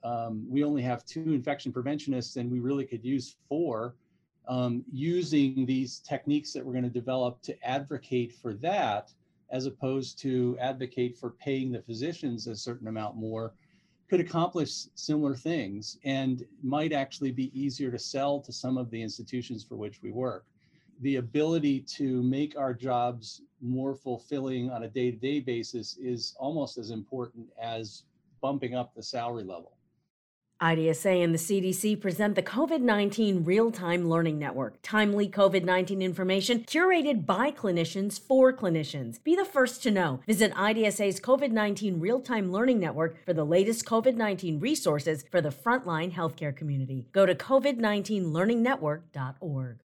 um, 0.04 0.46
we 0.50 0.64
only 0.64 0.82
have 0.82 1.06
two 1.06 1.34
infection 1.34 1.72
preventionists 1.72 2.36
and 2.36 2.52
we 2.52 2.60
really 2.60 2.86
could 2.86 3.06
use 3.06 3.36
four 3.48 3.96
um, 4.48 4.84
using 4.92 5.66
these 5.66 6.00
techniques 6.00 6.54
that 6.54 6.66
we're 6.66 6.74
going 6.74 6.84
to 6.84 6.90
develop 6.90 7.42
to 7.44 7.56
advocate 7.64 8.34
for 8.34 8.54
that 8.56 9.12
as 9.52 9.66
opposed 9.66 10.18
to 10.20 10.58
advocate 10.60 11.18
for 11.18 11.32
paying 11.32 11.72
the 11.72 11.82
physicians 11.82 12.48
a 12.48 12.56
certain 12.56 12.88
amount 12.88 13.16
more 13.16 13.54
could 14.10 14.20
accomplish 14.20 14.88
similar 14.96 15.36
things 15.36 15.98
and 16.04 16.46
might 16.64 16.92
actually 16.92 17.32
be 17.32 17.50
easier 17.58 17.92
to 17.92 18.00
sell 18.00 18.42
to 18.42 18.52
some 18.52 18.78
of 18.78 18.90
the 18.90 19.02
institutions 19.02 19.64
for 19.64 19.76
which 19.76 20.02
we 20.02 20.12
work. 20.12 20.46
The 21.02 21.18
ability 21.18 21.82
to 21.98 22.22
make 22.22 22.58
our 22.58 22.74
jobs 22.74 23.42
more 23.60 23.96
fulfilling 23.96 24.70
on 24.70 24.84
a 24.84 24.88
day 24.88 25.12
to 25.12 25.18
day 25.18 25.40
basis 25.40 25.98
is 25.98 26.36
almost 26.40 26.78
as 26.78 26.92
important 26.92 27.48
as 27.62 28.04
bumping 28.42 28.76
up 28.76 28.94
the 28.94 29.04
salary 29.04 29.44
level. 29.44 29.74
IDSA 30.62 31.24
and 31.24 31.34
the 31.34 31.40
CDC 31.40 32.00
present 32.00 32.36
the 32.36 32.44
COVID 32.44 32.82
19 32.82 33.44
Real 33.44 33.72
Time 33.72 34.08
Learning 34.08 34.38
Network. 34.38 34.76
Timely 34.84 35.28
COVID 35.28 35.64
19 35.64 36.04
information 36.04 36.60
curated 36.60 37.26
by 37.26 37.50
clinicians 37.50 38.20
for 38.20 38.54
clinicians. 38.54 39.24
Be 39.24 39.36
the 39.36 39.44
first 39.44 39.82
to 39.82 39.90
know. 39.90 40.20
Visit 40.28 40.54
IDSA's 40.54 41.20
COVID 41.20 41.50
19 41.50 42.00
Real 42.00 42.20
Time 42.20 42.52
Learning 42.52 42.80
Network 42.80 43.26
for 43.26 43.34
the 43.34 43.44
latest 43.44 43.86
COVID 43.86 44.16
19 44.16 44.60
resources 44.60 45.26
for 45.32 45.42
the 45.42 45.50
frontline 45.50 46.14
healthcare 46.14 46.56
community. 46.56 47.08
Go 47.12 47.26
to 47.26 47.34
COVID19learningnetwork.org. 47.34 49.80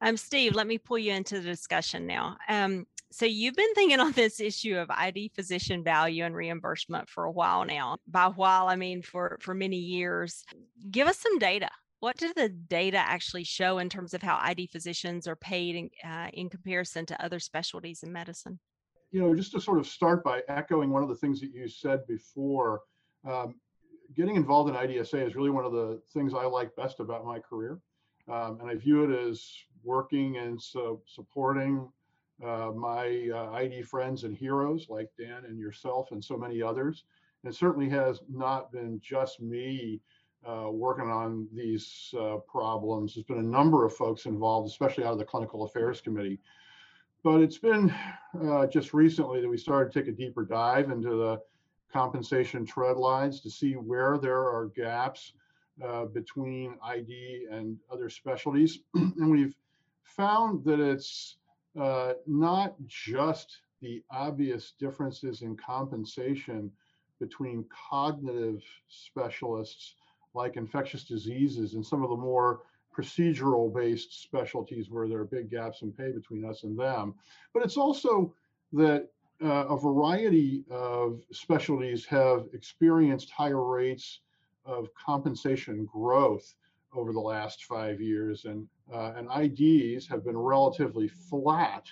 Um, 0.00 0.16
Steve, 0.16 0.54
let 0.54 0.66
me 0.66 0.78
pull 0.78 0.98
you 0.98 1.12
into 1.12 1.36
the 1.36 1.48
discussion 1.48 2.06
now. 2.06 2.36
Um, 2.48 2.86
so 3.12 3.26
you've 3.26 3.56
been 3.56 3.74
thinking 3.74 4.00
on 4.00 4.12
this 4.12 4.40
issue 4.40 4.76
of 4.76 4.88
ID 4.90 5.32
physician 5.34 5.82
value 5.82 6.24
and 6.24 6.34
reimbursement 6.34 7.08
for 7.08 7.24
a 7.24 7.30
while 7.30 7.64
now. 7.64 7.98
By 8.06 8.26
while, 8.28 8.68
I 8.68 8.76
mean 8.76 9.02
for 9.02 9.38
for 9.40 9.54
many 9.54 9.76
years. 9.76 10.44
Give 10.90 11.08
us 11.08 11.18
some 11.18 11.38
data. 11.38 11.68
What 11.98 12.16
did 12.16 12.34
the 12.34 12.48
data 12.48 12.96
actually 12.96 13.44
show 13.44 13.78
in 13.78 13.90
terms 13.90 14.14
of 14.14 14.22
how 14.22 14.38
ID 14.40 14.68
physicians 14.68 15.26
are 15.26 15.36
paid 15.36 15.76
in, 15.76 15.90
uh, 16.02 16.28
in 16.32 16.48
comparison 16.48 17.04
to 17.06 17.24
other 17.24 17.38
specialties 17.38 18.02
in 18.02 18.10
medicine? 18.10 18.58
You 19.10 19.20
know, 19.20 19.34
just 19.34 19.52
to 19.52 19.60
sort 19.60 19.78
of 19.78 19.86
start 19.86 20.24
by 20.24 20.42
echoing 20.48 20.90
one 20.90 21.02
of 21.02 21.10
the 21.10 21.16
things 21.16 21.40
that 21.40 21.52
you 21.52 21.68
said 21.68 22.06
before, 22.06 22.80
um, 23.28 23.56
getting 24.16 24.36
involved 24.36 24.70
in 24.70 24.76
IDSA 24.76 25.26
is 25.26 25.34
really 25.34 25.50
one 25.50 25.66
of 25.66 25.72
the 25.72 26.00
things 26.14 26.32
I 26.32 26.46
like 26.46 26.74
best 26.74 27.00
about 27.00 27.26
my 27.26 27.38
career. 27.38 27.80
Um, 28.28 28.60
and 28.60 28.70
I 28.70 28.76
view 28.76 29.04
it 29.04 29.28
as 29.28 29.52
working 29.84 30.38
and 30.38 30.60
so 30.60 31.00
supporting 31.06 31.88
uh, 32.44 32.70
my 32.74 33.28
uh, 33.34 33.50
ID 33.52 33.82
friends 33.82 34.24
and 34.24 34.36
heroes 34.36 34.86
like 34.88 35.10
Dan 35.18 35.44
and 35.46 35.58
yourself 35.58 36.12
and 36.12 36.24
so 36.24 36.36
many 36.36 36.62
others. 36.62 37.04
And 37.44 37.54
certainly 37.54 37.88
has 37.88 38.20
not 38.28 38.70
been 38.70 39.00
just 39.02 39.40
me 39.40 40.00
uh, 40.46 40.68
working 40.70 41.10
on 41.10 41.48
these 41.54 42.14
uh, 42.18 42.36
problems. 42.48 43.14
There's 43.14 43.26
been 43.26 43.38
a 43.38 43.42
number 43.42 43.84
of 43.84 43.94
folks 43.94 44.26
involved, 44.26 44.68
especially 44.68 45.04
out 45.04 45.12
of 45.12 45.18
the 45.18 45.24
Clinical 45.24 45.64
Affairs 45.64 46.00
Committee. 46.00 46.38
But 47.22 47.42
it's 47.42 47.58
been 47.58 47.94
uh, 48.42 48.66
just 48.66 48.94
recently 48.94 49.40
that 49.40 49.48
we 49.48 49.58
started 49.58 49.92
to 49.92 50.00
take 50.00 50.08
a 50.08 50.16
deeper 50.16 50.44
dive 50.44 50.90
into 50.90 51.10
the 51.10 51.40
compensation 51.92 52.64
tread 52.64 52.96
lines 52.96 53.40
to 53.40 53.50
see 53.50 53.74
where 53.74 54.16
there 54.16 54.40
are 54.40 54.70
gaps 54.74 55.32
uh, 55.84 56.06
between 56.06 56.76
ID 56.82 57.46
and 57.50 57.76
other 57.92 58.08
specialties. 58.08 58.80
and 58.94 59.30
we've 59.30 59.54
found 60.16 60.64
that 60.64 60.80
it's 60.80 61.36
uh, 61.80 62.14
not 62.26 62.74
just 62.86 63.58
the 63.80 64.02
obvious 64.10 64.72
differences 64.78 65.42
in 65.42 65.56
compensation 65.56 66.70
between 67.18 67.64
cognitive 67.90 68.62
specialists 68.88 69.94
like 70.34 70.56
infectious 70.56 71.04
diseases 71.04 71.74
and 71.74 71.84
some 71.84 72.02
of 72.02 72.10
the 72.10 72.16
more 72.16 72.62
procedural 72.96 73.72
based 73.72 74.22
specialties 74.22 74.90
where 74.90 75.08
there 75.08 75.20
are 75.20 75.24
big 75.24 75.50
gaps 75.50 75.82
in 75.82 75.92
pay 75.92 76.10
between 76.10 76.44
us 76.44 76.64
and 76.64 76.78
them. 76.78 77.14
But 77.54 77.64
it's 77.64 77.76
also 77.76 78.34
that 78.72 79.08
uh, 79.42 79.66
a 79.68 79.78
variety 79.78 80.64
of 80.70 81.22
specialties 81.32 82.04
have 82.06 82.46
experienced 82.52 83.30
higher 83.30 83.64
rates 83.64 84.20
of 84.64 84.92
compensation 84.94 85.86
growth 85.86 86.54
over 86.92 87.12
the 87.12 87.20
last 87.20 87.64
five 87.64 88.00
years, 88.00 88.44
and 88.44 88.66
uh, 88.92 89.12
and 89.16 89.28
IDs 89.34 90.06
have 90.08 90.24
been 90.24 90.36
relatively 90.36 91.08
flat 91.08 91.86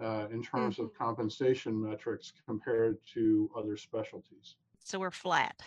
uh, 0.00 0.26
in 0.30 0.42
terms 0.42 0.76
mm-hmm. 0.76 0.84
of 0.84 0.94
compensation 0.94 1.80
metrics 1.80 2.32
compared 2.46 2.98
to 3.14 3.50
other 3.56 3.76
specialties. 3.76 4.56
So 4.80 4.98
we're 4.98 5.10
flat. 5.10 5.60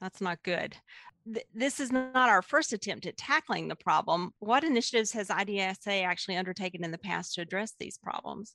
That's 0.00 0.20
not 0.20 0.42
good. 0.42 0.76
Th- 1.32 1.46
this 1.54 1.80
is 1.80 1.90
not 1.92 2.14
our 2.14 2.42
first 2.42 2.72
attempt 2.72 3.06
at 3.06 3.16
tackling 3.16 3.68
the 3.68 3.76
problem. 3.76 4.32
What 4.40 4.64
initiatives 4.64 5.12
has 5.12 5.28
IDSA 5.28 6.04
actually 6.04 6.36
undertaken 6.36 6.84
in 6.84 6.90
the 6.90 6.98
past 6.98 7.34
to 7.34 7.40
address 7.40 7.74
these 7.78 7.98
problems? 7.98 8.54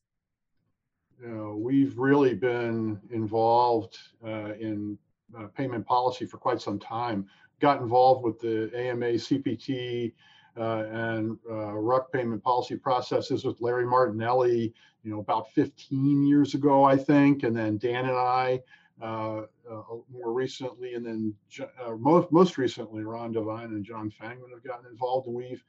You 1.21 1.29
know, 1.29 1.55
we've 1.57 1.97
really 1.97 2.35
been 2.35 2.99
involved 3.11 3.97
uh, 4.25 4.53
in 4.53 4.97
uh, 5.37 5.47
payment 5.47 5.85
policy 5.85 6.25
for 6.25 6.37
quite 6.37 6.61
some 6.61 6.79
time 6.79 7.27
got 7.59 7.81
involved 7.81 8.23
with 8.23 8.39
the 8.39 8.71
AMA 8.75 9.13
CPT 9.13 10.13
uh, 10.57 10.85
and 10.91 11.37
uh, 11.49 11.73
RUC 11.73 12.11
payment 12.11 12.43
policy 12.43 12.75
processes 12.75 13.45
with 13.45 13.61
Larry 13.61 13.85
Martinelli, 13.85 14.73
you 15.03 15.11
know, 15.11 15.19
about 15.19 15.51
15 15.51 16.25
years 16.25 16.53
ago, 16.55 16.83
I 16.83 16.97
think, 16.97 17.43
and 17.43 17.55
then 17.55 17.77
Dan 17.77 18.05
and 18.05 18.17
I 18.17 18.59
uh, 19.01 19.41
uh 19.69 19.83
more 20.11 20.33
recently, 20.33 20.95
and 20.95 21.05
then 21.05 21.33
uh, 21.59 21.91
most 21.97 22.31
most 22.31 22.57
recently, 22.57 23.03
Ron 23.03 23.31
Devine 23.31 23.65
and 23.65 23.85
John 23.85 24.11
Fangman 24.11 24.49
have 24.51 24.63
gotten 24.63 24.89
involved, 24.89 25.27
and 25.27 25.35
we've 25.35 25.63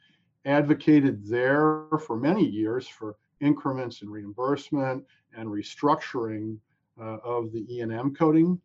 advocated 0.47 1.27
there 1.27 1.85
for 2.07 2.17
many 2.17 2.45
years 2.45 2.89
for 2.89 3.17
increments 3.41 4.01
in 4.01 4.09
reimbursement 4.09 5.05
and 5.37 5.47
restructuring 5.47 6.57
uh, 6.99 7.19
of 7.23 7.53
the 7.53 7.67
E&M 7.73 8.15
coding 8.15 8.59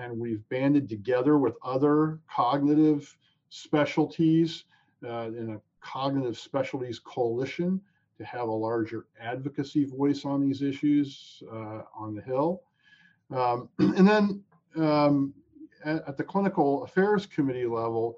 and 0.00 0.18
we've 0.18 0.46
banded 0.48 0.88
together 0.88 1.38
with 1.38 1.54
other 1.62 2.18
cognitive 2.28 3.16
specialties 3.50 4.64
uh, 5.04 5.28
in 5.28 5.50
a 5.50 5.60
cognitive 5.80 6.38
specialties 6.38 6.98
coalition 6.98 7.80
to 8.18 8.24
have 8.24 8.48
a 8.48 8.52
larger 8.52 9.06
advocacy 9.20 9.84
voice 9.84 10.24
on 10.24 10.40
these 10.40 10.62
issues 10.62 11.42
uh, 11.52 11.82
on 11.94 12.14
the 12.14 12.22
Hill. 12.22 12.62
Um, 13.30 13.68
and 13.78 14.08
then 14.08 14.42
um, 14.76 15.34
at, 15.84 16.06
at, 16.06 16.16
the 16.16 16.24
clinical 16.24 16.84
affairs 16.84 17.26
committee 17.26 17.66
level, 17.66 18.16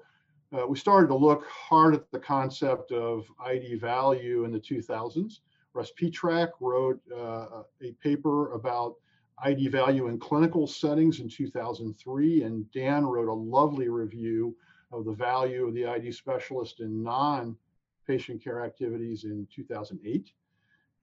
uh, 0.53 0.67
we 0.67 0.77
started 0.77 1.07
to 1.07 1.15
look 1.15 1.45
hard 1.47 1.95
at 1.95 2.11
the 2.11 2.19
concept 2.19 2.91
of 2.91 3.25
ID 3.43 3.75
value 3.75 4.43
in 4.43 4.51
the 4.51 4.59
2000s. 4.59 5.39
Russ 5.73 5.91
Petrak 5.99 6.49
wrote 6.59 6.99
uh, 7.11 7.63
a 7.81 7.91
paper 8.01 8.53
about 8.53 8.95
ID 9.39 9.67
value 9.69 10.07
in 10.07 10.19
clinical 10.19 10.67
settings 10.67 11.19
in 11.19 11.27
2003, 11.27 12.43
and 12.43 12.71
Dan 12.71 13.05
wrote 13.05 13.27
a 13.27 13.33
lovely 13.33 13.89
review 13.89 14.55
of 14.91 15.05
the 15.05 15.11
value 15.11 15.67
of 15.67 15.73
the 15.73 15.85
ID 15.85 16.11
specialist 16.11 16.79
in 16.79 17.01
non 17.03 17.57
patient 18.05 18.43
care 18.43 18.63
activities 18.63 19.23
in 19.23 19.47
2008. 19.53 20.31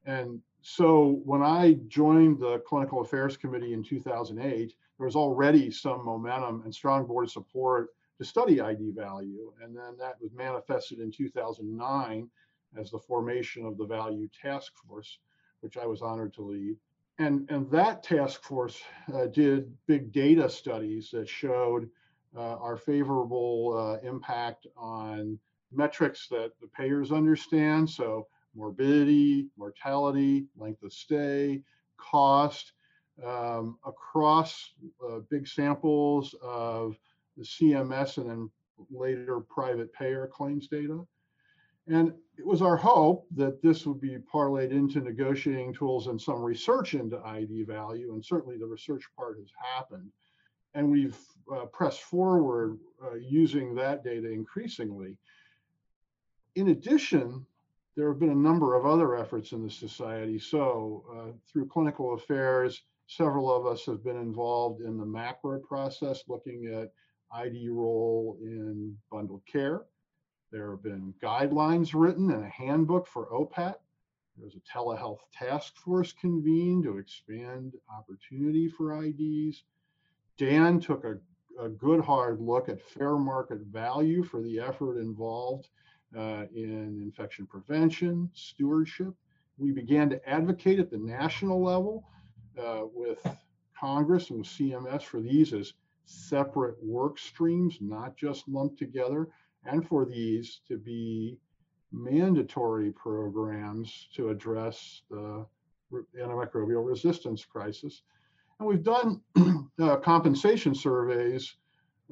And 0.07 0.41
so 0.63 1.21
when 1.25 1.43
I 1.43 1.79
joined 1.89 2.39
the 2.39 2.59
Clinical 2.61 3.01
Affairs 3.01 3.37
Committee 3.37 3.73
in 3.73 3.83
2008, 3.83 4.75
there 4.99 5.07
was 5.07 5.17
already 5.17 5.71
some 5.71 6.05
momentum 6.05 6.63
and 6.65 6.75
strong 6.75 7.07
board 7.07 7.31
support 7.31 7.89
to 8.19 8.25
study 8.25 8.61
ID 8.61 8.93
value. 8.93 9.53
And 9.63 9.77
then 9.77 9.97
that 9.99 10.21
was 10.21 10.33
manifested 10.33 11.01
in 11.01 11.11
2009 11.11 12.29
as 12.79 12.91
the 12.91 12.99
formation 12.99 13.65
of 13.65 13.77
the 13.77 13.87
Value 13.87 14.29
Task 14.29 14.73
Force, 14.87 15.19
which 15.61 15.77
I 15.77 15.87
was 15.87 16.03
honored 16.03 16.35
to 16.35 16.43
lead 16.43 16.77
and 17.21 17.49
and 17.51 17.71
that 17.71 18.03
task 18.03 18.43
force 18.43 18.81
uh, 19.15 19.27
did 19.27 19.71
big 19.87 20.11
data 20.11 20.49
studies 20.49 21.11
that 21.13 21.29
showed 21.29 21.89
uh, 22.35 22.57
our 22.57 22.77
favorable 22.77 23.77
uh, 23.77 24.07
impact 24.07 24.67
on 24.77 25.39
metrics 25.71 26.29
that 26.29 26.53
the 26.61 26.67
payers 26.69 27.13
understand. 27.13 27.89
So 27.89 28.27
morbidity 28.57 29.49
mortality 29.57 30.47
length 30.57 30.83
of 30.83 30.93
stay 30.93 31.63
cost 31.99 32.73
um, 33.25 33.79
across 33.85 34.73
uh, 35.07 35.19
big 35.31 35.47
samples 35.47 36.35
of 36.43 36.97
the 37.37 37.45
cms 37.45 38.17
and 38.17 38.29
then 38.29 38.51
later 38.91 39.39
private 39.41 39.93
payer 39.93 40.27
claims 40.27 40.67
data 40.67 41.07
and 41.87 42.13
it 42.39 42.47
was 42.47 42.63
our 42.63 42.77
hope 42.77 43.27
that 43.37 43.61
this 43.63 43.87
would 43.87 44.01
be 44.01 44.17
parlayed 44.33 44.71
into 44.71 45.01
negotiating 45.01 45.75
tools 45.75 46.07
and 46.07 46.21
some 46.21 46.43
research 46.43 46.95
into 46.95 47.21
ID 47.25 47.65
value. 47.65 48.15
And 48.15 48.25
certainly 48.25 48.57
the 48.57 48.67
research 48.67 49.05
part 49.17 49.37
has 49.39 49.51
happened. 49.77 50.11
And 50.75 50.91
we've 50.91 51.19
uh, 51.53 51.67
pressed 51.67 52.03
forward 52.03 52.79
uh, 53.05 53.17
using 53.17 53.75
that 53.75 54.05
data 54.05 54.31
increasingly. 54.31 55.19
In 56.55 56.69
addition, 56.69 57.45
there 57.97 58.09
have 58.09 58.21
been 58.21 58.31
a 58.31 58.35
number 58.35 58.75
of 58.75 58.87
other 58.87 59.17
efforts 59.17 59.53
in 59.53 59.63
the 59.63 59.71
society. 59.71 60.39
So, 60.39 61.05
uh, 61.15 61.33
through 61.51 61.67
clinical 61.67 62.15
affairs, 62.15 62.83
several 63.07 63.55
of 63.55 63.67
us 63.67 63.85
have 63.87 64.03
been 64.05 64.17
involved 64.17 64.81
in 64.81 64.97
the 64.97 65.05
MACRA 65.05 65.63
process, 65.63 66.23
looking 66.29 66.67
at 66.67 66.93
ID 67.33 67.69
role 67.69 68.39
in 68.41 68.97
bundled 69.11 69.43
care. 69.45 69.83
There 70.53 70.71
have 70.73 70.83
been 70.83 71.15
guidelines 71.23 71.95
written 71.95 72.31
and 72.31 72.45
a 72.45 72.49
handbook 72.49 73.07
for 73.07 73.33
OPAT. 73.33 73.77
There's 74.37 74.57
a 74.57 74.79
telehealth 74.79 75.21
task 75.33 75.77
force 75.77 76.13
convened 76.13 76.85
to 76.85 76.99
expand 76.99 77.75
opportunity 77.89 78.69
for 78.69 79.05
IDs. 79.05 79.63
Dan 80.39 80.81
took 80.81 81.05
a, 81.05 81.19
a 81.61 81.69
good 81.69 82.01
hard 82.01 82.41
look 82.41 82.69
at 82.69 82.81
fair 82.81 83.17
market 83.17 83.61
value 83.61 84.25
for 84.25 84.41
the 84.43 84.59
effort 84.59 84.99
involved 84.99 85.69
uh, 86.17 86.47
in 86.55 87.01
infection 87.03 87.47
prevention, 87.47 88.31
stewardship. 88.33 89.15
We 89.59 89.71
began 89.71 90.11
to 90.11 90.29
advocate 90.29 90.81
at 90.81 90.91
the 90.91 90.99
national 90.99 91.63
level 91.63 92.05
uh, 92.59 92.83
with 92.93 93.25
Congress 93.79 94.31
and 94.31 94.41
with 94.41 94.49
CMS 94.49 95.03
for 95.03 95.21
these 95.21 95.53
as 95.53 95.75
separate 96.07 96.83
work 96.83 97.19
streams, 97.19 97.79
not 97.81 98.17
just 98.17 98.49
lumped 98.49 98.79
together, 98.79 99.29
and 99.65 99.87
for 99.87 100.05
these 100.05 100.61
to 100.69 100.79
be 100.79 101.39
mandatory 101.93 102.93
programs 102.93 104.09
to 104.15 104.31
address 104.31 105.03
the 105.11 105.45
antimicrobial 106.19 106.87
resistance 106.87 107.45
crisis. 107.45 108.03
And 108.59 108.69
we've 108.69 108.83
done 108.83 109.21
uh, 109.81 109.97
compensation 109.97 110.75
surveys 110.75 111.57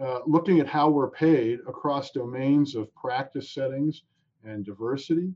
uh, 0.03 0.21
looking 0.27 0.61
at 0.61 0.67
how 0.67 0.89
we're 0.89 1.11
paid 1.11 1.61
across 1.67 2.11
domains 2.11 2.75
of 2.75 2.93
practice 2.95 3.51
settings 3.53 4.03
and 4.45 4.65
diversity. 4.65 5.33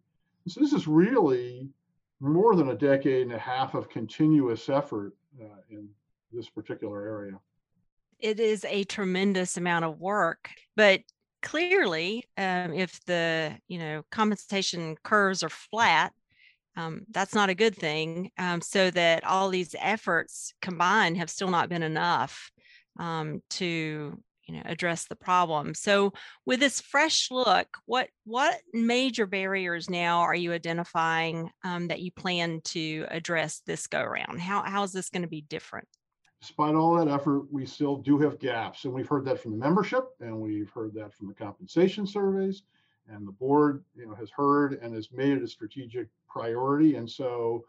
so 0.46 0.60
this 0.60 0.72
is 0.72 0.86
really 0.86 1.68
more 2.20 2.54
than 2.54 2.70
a 2.70 2.74
decade 2.74 3.22
and 3.22 3.32
a 3.32 3.38
half 3.38 3.74
of 3.74 3.88
continuous 3.88 4.68
effort 4.68 5.12
uh, 5.40 5.60
in 5.70 5.88
this 6.32 6.48
particular 6.48 7.04
area. 7.04 7.38
It 8.20 8.38
is 8.38 8.64
a 8.64 8.84
tremendous 8.84 9.56
amount 9.56 9.84
of 9.84 10.00
work, 10.00 10.50
but 10.76 11.00
clearly, 11.42 12.24
um, 12.36 12.72
if 12.72 13.04
the 13.04 13.56
you 13.68 13.78
know 13.78 14.02
compensation 14.10 14.96
curves 15.02 15.42
are 15.42 15.48
flat, 15.48 16.12
um, 16.76 17.02
that's 17.10 17.34
not 17.34 17.50
a 17.50 17.54
good 17.54 17.76
thing. 17.76 18.30
Um, 18.38 18.60
so 18.60 18.90
that 18.90 19.24
all 19.24 19.48
these 19.48 19.74
efforts 19.78 20.54
combined 20.62 21.18
have 21.18 21.30
still 21.30 21.50
not 21.50 21.68
been 21.68 21.82
enough 21.82 22.50
um, 22.98 23.42
to 23.50 24.18
you 24.46 24.54
know 24.54 24.62
address 24.64 25.06
the 25.06 25.16
problem. 25.16 25.74
So 25.74 26.12
with 26.46 26.60
this 26.60 26.80
fresh 26.80 27.30
look, 27.30 27.68
what 27.86 28.08
what 28.24 28.58
major 28.72 29.26
barriers 29.26 29.90
now 29.90 30.20
are 30.20 30.34
you 30.34 30.52
identifying 30.52 31.50
um, 31.64 31.88
that 31.88 32.00
you 32.00 32.12
plan 32.12 32.60
to 32.64 33.06
address 33.10 33.62
this 33.66 33.86
go 33.86 34.00
around? 34.00 34.40
How 34.40 34.62
how 34.62 34.82
is 34.82 34.92
this 34.92 35.10
going 35.10 35.22
to 35.22 35.28
be 35.28 35.42
different? 35.42 35.88
Despite 36.42 36.74
all 36.74 36.96
that 36.96 37.06
effort, 37.06 37.44
we 37.52 37.64
still 37.64 37.98
do 37.98 38.18
have 38.18 38.40
gaps, 38.40 38.84
and 38.84 38.92
we've 38.92 39.06
heard 39.06 39.24
that 39.26 39.38
from 39.38 39.52
the 39.52 39.56
membership, 39.56 40.08
and 40.18 40.40
we've 40.40 40.70
heard 40.70 40.92
that 40.94 41.14
from 41.14 41.28
the 41.28 41.34
compensation 41.34 42.04
surveys, 42.04 42.64
and 43.06 43.24
the 43.24 43.30
board, 43.30 43.84
you 43.94 44.08
know, 44.08 44.14
has 44.16 44.28
heard 44.28 44.72
and 44.82 44.92
has 44.92 45.12
made 45.12 45.36
it 45.36 45.44
a 45.44 45.46
strategic 45.46 46.08
priority. 46.28 46.96
And 46.96 47.08
so 47.08 47.64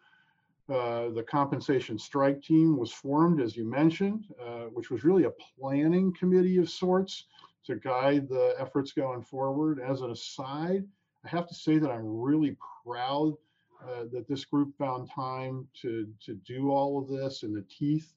uh, 0.69 1.09
the 1.09 1.21
compensation 1.21 1.99
strike 1.99 2.41
team 2.41 2.75
was 2.75 2.91
formed, 2.91 3.39
as 3.41 3.55
you 3.55 3.63
mentioned, 3.63 4.25
uh, 4.43 4.65
which 4.73 4.89
was 4.89 5.03
really 5.03 5.25
a 5.25 5.33
planning 5.59 6.11
committee 6.11 6.57
of 6.57 6.67
sorts 6.67 7.25
to 7.65 7.75
guide 7.75 8.27
the 8.27 8.55
efforts 8.57 8.91
going 8.91 9.21
forward. 9.21 9.79
As 9.79 10.01
an 10.01 10.09
aside, 10.09 10.83
I 11.23 11.27
have 11.27 11.47
to 11.47 11.53
say 11.53 11.77
that 11.77 11.91
I'm 11.91 12.07
really 12.07 12.57
proud 12.83 13.35
uh, 13.83 14.05
that 14.11 14.27
this 14.27 14.45
group 14.45 14.75
found 14.79 15.11
time 15.11 15.67
to, 15.83 16.07
to 16.25 16.33
do 16.33 16.71
all 16.71 16.97
of 16.97 17.07
this 17.07 17.43
in 17.43 17.53
the 17.53 17.65
teeth 17.69 18.15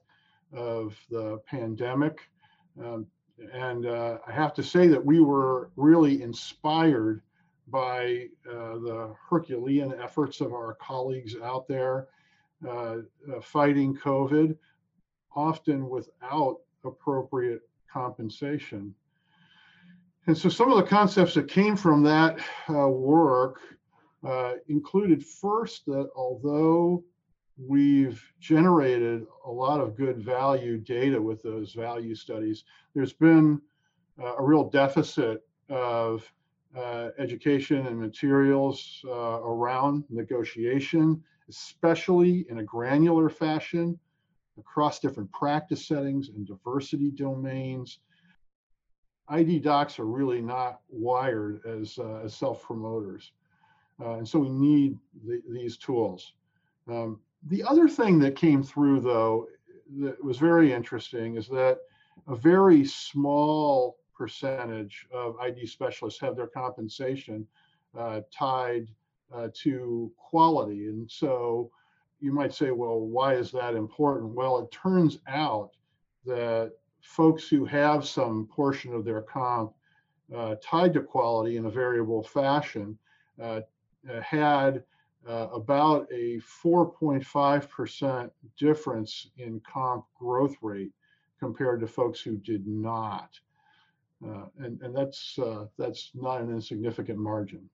of 0.53 0.97
the 1.11 1.39
pandemic. 1.47 2.21
Um, 2.83 3.07
and 3.53 3.87
uh, 3.87 4.19
I 4.27 4.33
have 4.33 4.55
to 4.55 4.63
say 4.63 4.87
that 4.89 5.05
we 5.05 5.21
were 5.21 5.71
really 5.77 6.23
inspired 6.23 7.23
by 7.69 8.29
uh, 8.49 8.79
the 8.79 9.15
Herculean 9.29 9.95
efforts 10.01 10.41
of 10.41 10.53
our 10.53 10.75
colleagues 10.81 11.35
out 11.43 11.67
there 11.67 12.09
uh, 12.67 12.71
uh, 12.71 13.41
fighting 13.43 13.97
COVID, 13.97 14.57
often 15.35 15.89
without 15.89 16.61
appropriate 16.85 17.63
compensation. 17.93 18.95
And 20.27 20.37
so 20.37 20.49
some 20.49 20.71
of 20.71 20.77
the 20.77 20.85
concepts 20.85 21.35
that 21.35 21.49
came 21.49 21.77
from 21.77 22.03
that 22.05 22.39
uh, 22.69 22.89
work 22.89 23.61
uh, 24.27 24.55
included 24.69 25.25
first 25.25 25.87
that 25.87 26.09
although 26.17 27.05
we've 27.59 28.23
generated 28.39 29.27
a 29.47 29.51
lot 29.51 29.81
of 29.81 29.97
good 29.97 30.19
value 30.19 30.79
data 30.79 31.21
with 31.21 31.43
those 31.43 31.73
value 31.73 32.15
studies, 32.15 32.65
there's 32.95 33.13
been 33.13 33.61
uh, 34.23 34.37
a 34.37 34.43
real 34.43 34.69
deficit 34.69 35.47
of 35.69 36.31
uh, 36.77 37.11
education 37.19 37.87
and 37.87 37.99
materials 37.99 39.01
uh, 39.07 39.41
around 39.43 40.05
negotiation, 40.11 41.23
especially 41.49 42.45
in 42.51 42.59
a 42.59 42.63
granular 42.63 43.29
fashion 43.29 43.99
across 44.59 45.01
different 45.01 45.31
practice 45.33 45.87
settings 45.87 46.29
and 46.29 46.47
diversity 46.47 47.11
domains. 47.11 48.01
ID 49.29 49.59
docs 49.59 49.99
are 49.99 50.07
really 50.07 50.41
not 50.41 50.81
wired 50.89 51.61
as, 51.67 51.99
uh, 51.99 52.21
as 52.25 52.35
self-promoters. 52.35 53.33
Uh, 54.01 54.15
and 54.15 54.29
so 54.29 54.39
we 54.39 54.51
need 54.51 54.99
the, 55.27 55.43
these 55.51 55.77
tools. 55.77 56.35
Um, 56.89 57.19
the 57.49 57.63
other 57.63 57.89
thing 57.89 58.19
that 58.21 58.37
came 58.37 58.63
through, 58.63 59.01
though, 59.01 59.49
that 59.99 60.23
was 60.23 60.39
very 60.39 60.73
interesting 60.73 61.37
is 61.37 61.49
that 61.49 61.79
a 62.27 62.35
very 62.35 62.85
small 62.85 63.99
percentage 64.15 65.07
of 65.13 65.39
ID 65.39 65.67
specialists 65.67 66.21
have 66.21 66.37
their 66.37 66.49
compensation 66.49 67.47
uh, 67.97 68.21
tied 68.37 68.89
uh, 69.35 69.49
to 69.55 70.11
quality. 70.17 70.87
And 70.89 71.11
so 71.11 71.71
you 72.21 72.33
might 72.33 72.55
say, 72.55 72.71
well, 72.71 73.01
why 73.01 73.35
is 73.35 73.53
that 73.53 73.75
important? 73.75 74.35
Well, 74.35 74.59
it 74.59 74.71
turns 74.73 75.19
out 75.29 75.71
that 76.25 76.73
folks 77.01 77.49
who 77.49 77.65
have 77.65 78.07
some 78.07 78.47
portion 78.47 78.93
of 78.93 79.05
their 79.05 79.23
comp 79.23 79.73
uh, 80.35 80.57
tied 80.61 80.93
to 80.95 81.01
quality 81.01 81.57
in 81.57 81.67
a 81.67 81.71
variable 81.71 82.23
fashion 82.23 82.99
uh, 83.41 83.61
uh, 84.11 84.21
had 84.21 84.83
uh, 85.29 85.49
about 85.53 86.07
a 86.13 86.41
4.5% 86.65 88.31
difference 88.59 89.29
in 89.39 89.61
comp 89.61 90.05
growth 90.19 90.57
rate 90.63 90.93
compared 91.41 91.81
to 91.81 91.87
folks 91.87 92.21
who 92.21 92.37
did 92.37 92.67
not. 92.67 93.31
Uh, 94.25 94.47
and 94.59 94.81
and 94.81 94.97
that's 94.97 95.39
uh, 95.39 95.67
that's 95.77 96.11
not 96.15 96.41
an 96.41 96.51
insignificant 96.51 97.19
margin. 97.19 97.69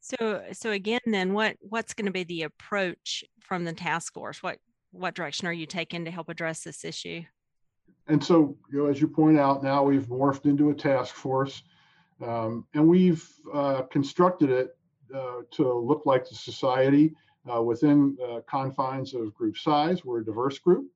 So 0.00 0.42
so 0.52 0.70
again, 0.70 1.00
then 1.06 1.34
what 1.34 1.56
what's 1.60 1.92
going 1.92 2.06
to 2.06 2.12
be 2.12 2.24
the 2.24 2.44
approach 2.44 3.24
from 3.40 3.64
the 3.64 3.74
task 3.74 4.14
force? 4.14 4.42
What 4.42 4.58
what 4.92 5.14
direction 5.14 5.46
are 5.46 5.52
you 5.52 5.66
taking 5.66 6.06
to 6.06 6.10
help 6.10 6.30
address 6.30 6.62
this 6.62 6.82
issue? 6.82 7.22
And 8.06 8.24
so, 8.24 8.56
you 8.72 8.78
know, 8.78 8.86
as 8.86 9.02
you 9.02 9.06
point 9.06 9.38
out, 9.38 9.62
now 9.62 9.82
we've 9.82 10.06
morphed 10.06 10.46
into 10.46 10.70
a 10.70 10.74
task 10.74 11.14
force, 11.14 11.62
um, 12.24 12.64
and 12.72 12.88
we've 12.88 13.28
uh, 13.52 13.82
constructed 13.82 14.48
it 14.48 14.77
to 15.12 15.78
look 15.78 16.06
like 16.06 16.28
the 16.28 16.34
society 16.34 17.14
uh, 17.52 17.62
within 17.62 18.16
uh, 18.28 18.40
confines 18.46 19.14
of 19.14 19.34
group 19.34 19.56
size. 19.56 20.04
We're 20.04 20.20
a 20.20 20.24
diverse 20.24 20.58
group. 20.58 20.86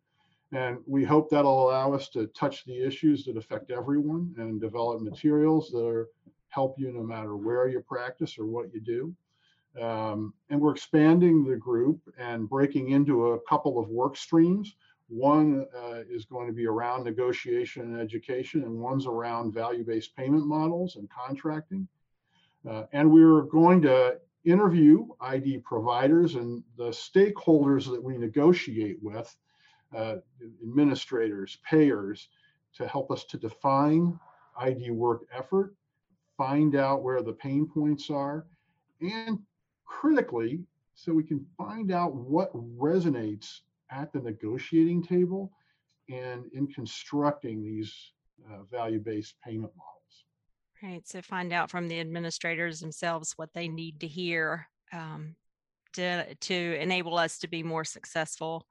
And 0.52 0.78
we 0.86 1.02
hope 1.02 1.30
that'll 1.30 1.68
allow 1.68 1.94
us 1.94 2.08
to 2.10 2.26
touch 2.28 2.64
the 2.66 2.86
issues 2.86 3.24
that 3.24 3.38
affect 3.38 3.70
everyone 3.70 4.34
and 4.36 4.60
develop 4.60 5.00
materials 5.00 5.70
that 5.70 5.86
are, 5.86 6.08
help 6.50 6.78
you 6.78 6.92
no 6.92 7.02
matter 7.02 7.34
where 7.34 7.66
you 7.66 7.80
practice 7.80 8.38
or 8.38 8.44
what 8.44 8.66
you 8.74 8.80
do. 8.80 9.14
Um, 9.82 10.34
and 10.50 10.60
we're 10.60 10.72
expanding 10.72 11.44
the 11.44 11.56
group 11.56 11.98
and 12.18 12.46
breaking 12.46 12.90
into 12.90 13.28
a 13.28 13.40
couple 13.48 13.78
of 13.78 13.88
work 13.88 14.18
streams. 14.18 14.76
One 15.08 15.66
uh, 15.74 16.00
is 16.10 16.26
going 16.26 16.46
to 16.46 16.52
be 16.52 16.66
around 16.66 17.04
negotiation 17.04 17.82
and 17.82 17.98
education, 17.98 18.64
and 18.64 18.78
one's 18.78 19.06
around 19.06 19.54
value 19.54 19.84
based 19.84 20.14
payment 20.14 20.46
models 20.46 20.96
and 20.96 21.08
contracting. 21.08 21.88
Uh, 22.68 22.84
and 22.92 23.10
we're 23.10 23.42
going 23.42 23.82
to 23.82 24.18
interview 24.44 25.06
ID 25.20 25.58
providers 25.58 26.34
and 26.34 26.62
the 26.76 26.88
stakeholders 26.88 27.90
that 27.90 28.02
we 28.02 28.16
negotiate 28.16 28.98
with 29.02 29.34
uh, 29.96 30.16
administrators, 30.62 31.58
payers, 31.68 32.28
to 32.74 32.86
help 32.86 33.10
us 33.10 33.24
to 33.24 33.36
define 33.36 34.18
ID 34.58 34.90
work 34.90 35.22
effort, 35.32 35.74
find 36.36 36.74
out 36.74 37.02
where 37.02 37.22
the 37.22 37.32
pain 37.32 37.66
points 37.66 38.10
are, 38.10 38.46
and 39.00 39.38
critically, 39.84 40.64
so 40.94 41.12
we 41.12 41.24
can 41.24 41.44
find 41.56 41.92
out 41.92 42.14
what 42.14 42.52
resonates 42.54 43.60
at 43.90 44.12
the 44.12 44.20
negotiating 44.20 45.02
table 45.02 45.52
and 46.08 46.46
in 46.52 46.66
constructing 46.66 47.62
these 47.62 48.12
uh, 48.50 48.62
value-based 48.70 49.34
payment 49.44 49.72
models. 49.76 50.01
Right. 50.82 51.06
So 51.06 51.22
find 51.22 51.52
out 51.52 51.70
from 51.70 51.88
the 51.88 52.00
administrators 52.00 52.80
themselves 52.80 53.34
what 53.36 53.50
they 53.54 53.68
need 53.68 54.00
to 54.00 54.08
hear 54.08 54.66
um, 54.92 55.36
to 55.92 56.34
to 56.34 56.78
enable 56.80 57.18
us 57.18 57.38
to 57.38 57.48
be 57.48 57.62
more 57.62 57.84
successful 57.84 58.66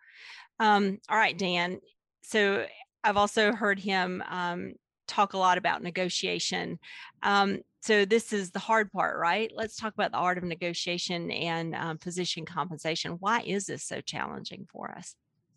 um, 0.61 0.99
all 1.09 1.17
right, 1.17 1.37
Dan. 1.37 1.79
So 2.21 2.65
I've 3.03 3.17
also 3.17 3.51
heard 3.51 3.79
him 3.79 4.23
um, 4.29 4.73
talk 5.07 5.33
a 5.33 5.37
lot 5.37 5.57
about 5.57 5.81
negotiation. 5.81 6.77
Um, 7.23 7.61
so 7.81 8.05
this 8.05 8.31
is 8.31 8.51
the 8.51 8.59
hard 8.59 8.91
part, 8.91 9.17
right? 9.17 9.51
Let's 9.55 9.75
talk 9.75 9.95
about 9.95 10.11
the 10.11 10.19
art 10.19 10.37
of 10.37 10.43
negotiation 10.43 11.31
and 11.31 11.73
um, 11.73 11.97
physician 11.97 12.45
compensation. 12.45 13.13
Why 13.19 13.41
is 13.41 13.65
this 13.65 13.83
so 13.83 14.01
challenging 14.01 14.67
for 14.71 14.91
us? 14.91 15.15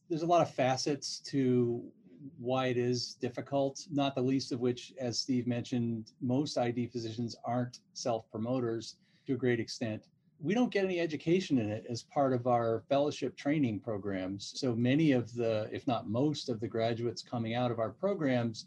There's 0.09 0.23
a 0.23 0.27
lot 0.27 0.41
of 0.41 0.51
facets 0.55 1.19
to 1.27 1.85
why 2.39 2.67
it 2.67 2.77
is 2.77 3.15
difficult, 3.15 3.87
not 3.91 4.15
the 4.15 4.23
least 4.23 4.53
of 4.53 4.61
which, 4.61 4.93
as 4.99 5.19
Steve 5.19 5.47
mentioned, 5.47 6.13
most 6.21 6.59
ID 6.59 6.87
physicians 6.89 7.37
aren't 7.45 7.81
self 7.93 8.31
promoters 8.31 8.97
to 9.27 9.35
a 9.35 9.37
great 9.37 9.61
extent. 9.61 10.05
We 10.41 10.55
don't 10.55 10.73
get 10.73 10.85
any 10.85 11.01
education 11.01 11.59
in 11.59 11.71
it 11.71 11.87
as 11.89 12.03
part 12.03 12.33
of 12.33 12.47
our 12.47 12.83
fellowship 12.89 13.37
training 13.37 13.81
programs. 13.81 14.53
So 14.57 14.75
many 14.75 15.13
of 15.13 15.33
the, 15.35 15.69
if 15.73 15.87
not 15.87 16.09
most 16.09 16.49
of 16.49 16.61
the 16.61 16.69
graduates 16.69 17.23
coming 17.23 17.55
out 17.55 17.71
of 17.71 17.79
our 17.79 17.91
programs 17.91 18.67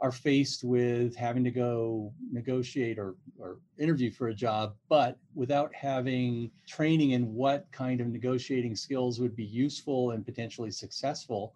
are 0.00 0.10
faced 0.10 0.64
with 0.64 1.14
having 1.14 1.44
to 1.44 1.50
go 1.50 2.12
negotiate 2.30 2.98
or, 2.98 3.14
or 3.38 3.58
interview 3.78 4.10
for 4.10 4.28
a 4.28 4.34
job, 4.34 4.74
but 4.88 5.18
without 5.34 5.72
having 5.74 6.50
training 6.66 7.12
in 7.12 7.32
what 7.32 7.66
kind 7.70 8.00
of 8.00 8.08
negotiating 8.08 8.74
skills 8.74 9.20
would 9.20 9.36
be 9.36 9.44
useful 9.44 10.10
and 10.10 10.24
potentially 10.24 10.70
successful, 10.70 11.54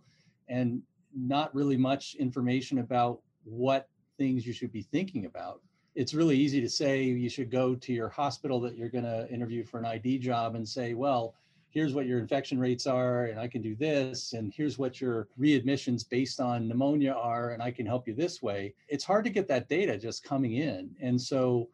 and 0.48 0.82
not 1.26 1.54
really 1.54 1.76
much 1.76 2.14
information 2.16 2.78
about 2.78 3.20
what 3.44 3.88
things 4.18 4.46
you 4.46 4.52
should 4.52 4.72
be 4.72 4.82
thinking 4.82 5.26
about. 5.26 5.60
It's 5.94 6.14
really 6.14 6.36
easy 6.36 6.60
to 6.60 6.68
say 6.68 7.02
you 7.02 7.28
should 7.28 7.50
go 7.50 7.74
to 7.74 7.92
your 7.92 8.08
hospital 8.08 8.60
that 8.60 8.76
you're 8.76 8.88
going 8.88 9.04
to 9.04 9.28
interview 9.30 9.64
for 9.64 9.78
an 9.78 9.86
ID 9.86 10.18
job 10.18 10.54
and 10.54 10.68
say, 10.68 10.94
well, 10.94 11.34
here's 11.70 11.94
what 11.94 12.06
your 12.06 12.18
infection 12.18 12.58
rates 12.58 12.86
are 12.86 13.26
and 13.26 13.38
i 13.38 13.46
can 13.46 13.60
do 13.60 13.76
this 13.76 14.32
and 14.32 14.52
here's 14.54 14.78
what 14.78 15.00
your 15.00 15.28
readmissions 15.38 16.08
based 16.08 16.40
on 16.40 16.66
pneumonia 16.66 17.12
are 17.12 17.50
and 17.50 17.62
i 17.62 17.70
can 17.70 17.86
help 17.86 18.08
you 18.08 18.14
this 18.14 18.42
way 18.42 18.74
it's 18.88 19.04
hard 19.04 19.24
to 19.24 19.30
get 19.30 19.46
that 19.46 19.68
data 19.68 19.96
just 19.96 20.24
coming 20.24 20.54
in 20.54 20.90
and 21.00 21.20
so 21.20 21.68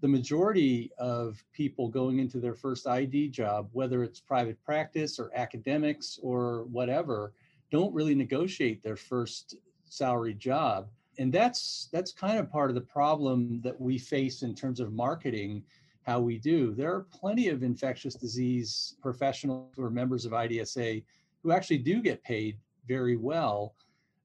the 0.00 0.08
majority 0.08 0.92
of 0.98 1.42
people 1.52 1.88
going 1.88 2.18
into 2.18 2.38
their 2.38 2.54
first 2.54 2.86
id 2.86 3.28
job 3.28 3.68
whether 3.72 4.02
it's 4.02 4.20
private 4.20 4.62
practice 4.62 5.18
or 5.18 5.30
academics 5.34 6.18
or 6.22 6.64
whatever 6.64 7.32
don't 7.70 7.94
really 7.94 8.14
negotiate 8.14 8.82
their 8.82 8.96
first 8.96 9.56
salary 9.84 10.34
job 10.34 10.88
and 11.18 11.32
that's 11.32 11.88
that's 11.92 12.12
kind 12.12 12.38
of 12.38 12.50
part 12.50 12.70
of 12.70 12.74
the 12.74 12.80
problem 12.80 13.60
that 13.62 13.78
we 13.78 13.98
face 13.98 14.42
in 14.42 14.54
terms 14.54 14.80
of 14.80 14.92
marketing 14.92 15.62
how 16.08 16.20
we 16.20 16.38
do. 16.38 16.74
There 16.74 16.94
are 16.94 17.06
plenty 17.12 17.48
of 17.48 17.62
infectious 17.62 18.14
disease 18.14 18.96
professionals 19.02 19.74
who 19.76 19.84
are 19.84 19.90
members 19.90 20.24
of 20.24 20.32
IDSA 20.32 21.04
who 21.42 21.52
actually 21.52 21.78
do 21.78 22.00
get 22.00 22.22
paid 22.22 22.56
very 22.86 23.16
well. 23.16 23.74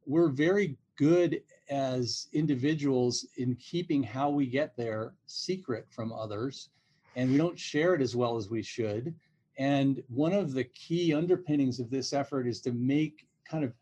We're 0.06 0.30
very 0.30 0.78
good 0.96 1.42
as 1.70 2.28
individuals 2.32 3.28
in 3.38 3.56
keeping 3.56 4.02
how 4.02 4.30
we 4.30 4.46
get 4.46 4.78
there 4.78 5.14
secret 5.26 5.88
from 5.90 6.14
others, 6.14 6.70
and 7.16 7.32
we 7.32 7.38
don't 7.38 7.60
share 7.60 7.96
it 7.96 8.02
as 8.02 8.16
well 8.16 8.38
as 8.38 8.50
we 8.50 8.62
should. 8.62 9.14
And 9.58 10.02
one 10.08 10.34
of 10.34 10.54
the 10.54 10.64
key 10.64 11.14
underpinnings 11.14 11.80
of 11.80 11.90
this 11.90 12.14
effort 12.14 12.48
is 12.48 12.62
to 12.62 12.72
make 12.72 13.28
kind 13.50 13.64
of 13.64 13.74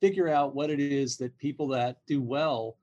figure 0.00 0.28
out 0.28 0.54
what 0.54 0.70
it 0.70 0.80
is 0.80 1.16
that 1.18 1.36
people 1.38 1.68
that 1.68 1.98
do 2.06 2.22
well 2.22 2.76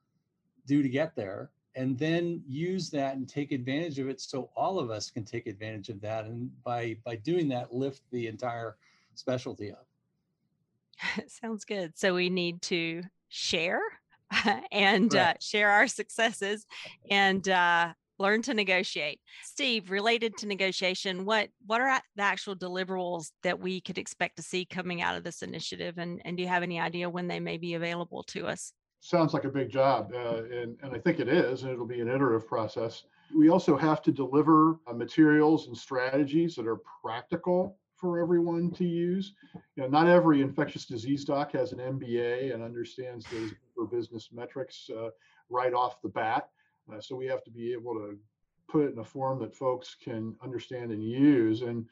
do 0.66 0.82
to 0.84 0.90
get 0.90 1.16
there 1.16 1.50
and 1.76 1.98
then 1.98 2.42
use 2.48 2.90
that 2.90 3.16
and 3.16 3.30
take 3.30 3.52
advantage 3.52 4.00
of 4.00 4.10
it 4.10 4.20
so 4.20 4.50
all 4.56 4.80
of 4.80 4.90
us 4.90 5.10
can 5.10 5.24
take 5.24 5.48
advantage 5.48 5.90
of 5.90 6.02
that 6.02 6.26
and 6.26 6.50
by 6.64 6.98
by 7.06 7.16
doing 7.16 7.48
that 7.48 7.74
lift 7.74 8.02
the 8.12 8.28
entire 8.28 8.78
specialty 9.16 9.72
up 9.72 9.88
sounds 11.28 11.66
good 11.66 11.98
so 11.98 12.14
we 12.14 12.30
need 12.30 12.62
to 12.62 13.04
share 13.30 13.82
and 14.72 15.14
right. 15.14 15.22
uh, 15.22 15.34
share 15.40 15.70
our 15.70 15.88
successes 15.88 16.66
and 17.10 17.48
uh, 17.48 17.94
learn 18.20 18.42
to 18.42 18.54
negotiate 18.54 19.20
steve 19.44 19.92
related 19.92 20.36
to 20.38 20.48
negotiation 20.48 21.26
what 21.26 21.50
what 21.66 21.82
are 21.82 22.02
the 22.16 22.24
actual 22.24 22.56
deliverables 22.56 23.32
that 23.44 23.60
we 23.60 23.82
could 23.82 23.98
expect 23.98 24.36
to 24.36 24.44
see 24.44 24.66
coming 24.66 25.02
out 25.02 25.16
of 25.16 25.24
this 25.24 25.42
initiative 25.42 25.98
and 25.98 26.22
and 26.26 26.38
do 26.38 26.44
you 26.44 26.50
have 26.50 26.64
any 26.64 26.80
idea 26.80 27.10
when 27.10 27.28
they 27.28 27.40
may 27.40 27.58
be 27.58 27.74
available 27.74 28.24
to 28.24 28.48
us 28.48 28.74
sounds 29.00 29.34
like 29.34 29.46
a 29.46 29.50
big 29.50 29.70
job, 29.70 30.12
uh, 30.14 30.44
and, 30.44 30.78
and 30.82 30.94
I 30.94 31.00
think 31.00 31.20
it 31.20 31.28
is, 31.28 31.64
and 31.64 31.72
it'll 31.72 31.86
be 31.86 32.02
an 32.02 32.10
iterative 32.10 32.48
process. 32.48 33.04
We 33.36 33.50
also 33.50 33.78
have 33.78 34.02
to 34.04 34.12
deliver 34.12 34.80
uh, 34.88 34.94
materials 34.94 35.68
and 35.68 35.78
strategies 35.78 36.56
that 36.56 36.68
are 36.68 36.82
practical 37.02 37.78
for 37.96 38.20
everyone 38.20 38.72
to 38.72 38.86
use. 38.86 39.34
You 39.76 39.84
know, 39.84 39.90
not 39.90 40.08
every 40.08 40.42
infectious 40.42 40.86
disease 40.86 41.26
doc 41.26 41.52
has 41.54 41.72
an 41.72 41.80
MBA 41.80 42.54
and 42.54 42.64
understands 42.64 43.26
those 43.32 43.52
business 43.92 44.30
metrics 44.32 44.90
uh, 44.90 45.10
right 45.50 45.74
off 45.74 46.02
the 46.02 46.10
bat. 46.10 46.50
Uh, 46.92 47.00
so 47.02 47.16
we 47.16 47.26
have 47.26 47.44
to 47.44 47.52
be 47.52 47.74
able 47.74 47.94
to 47.94 48.18
put 48.70 48.84
it 48.84 48.94
in 48.94 49.00
a 49.00 49.04
form 49.04 49.40
that 49.40 49.56
folks 49.56 49.96
can 50.02 50.36
understand 50.44 50.92
and 50.92 51.04
use. 51.04 51.62
And 51.62 51.86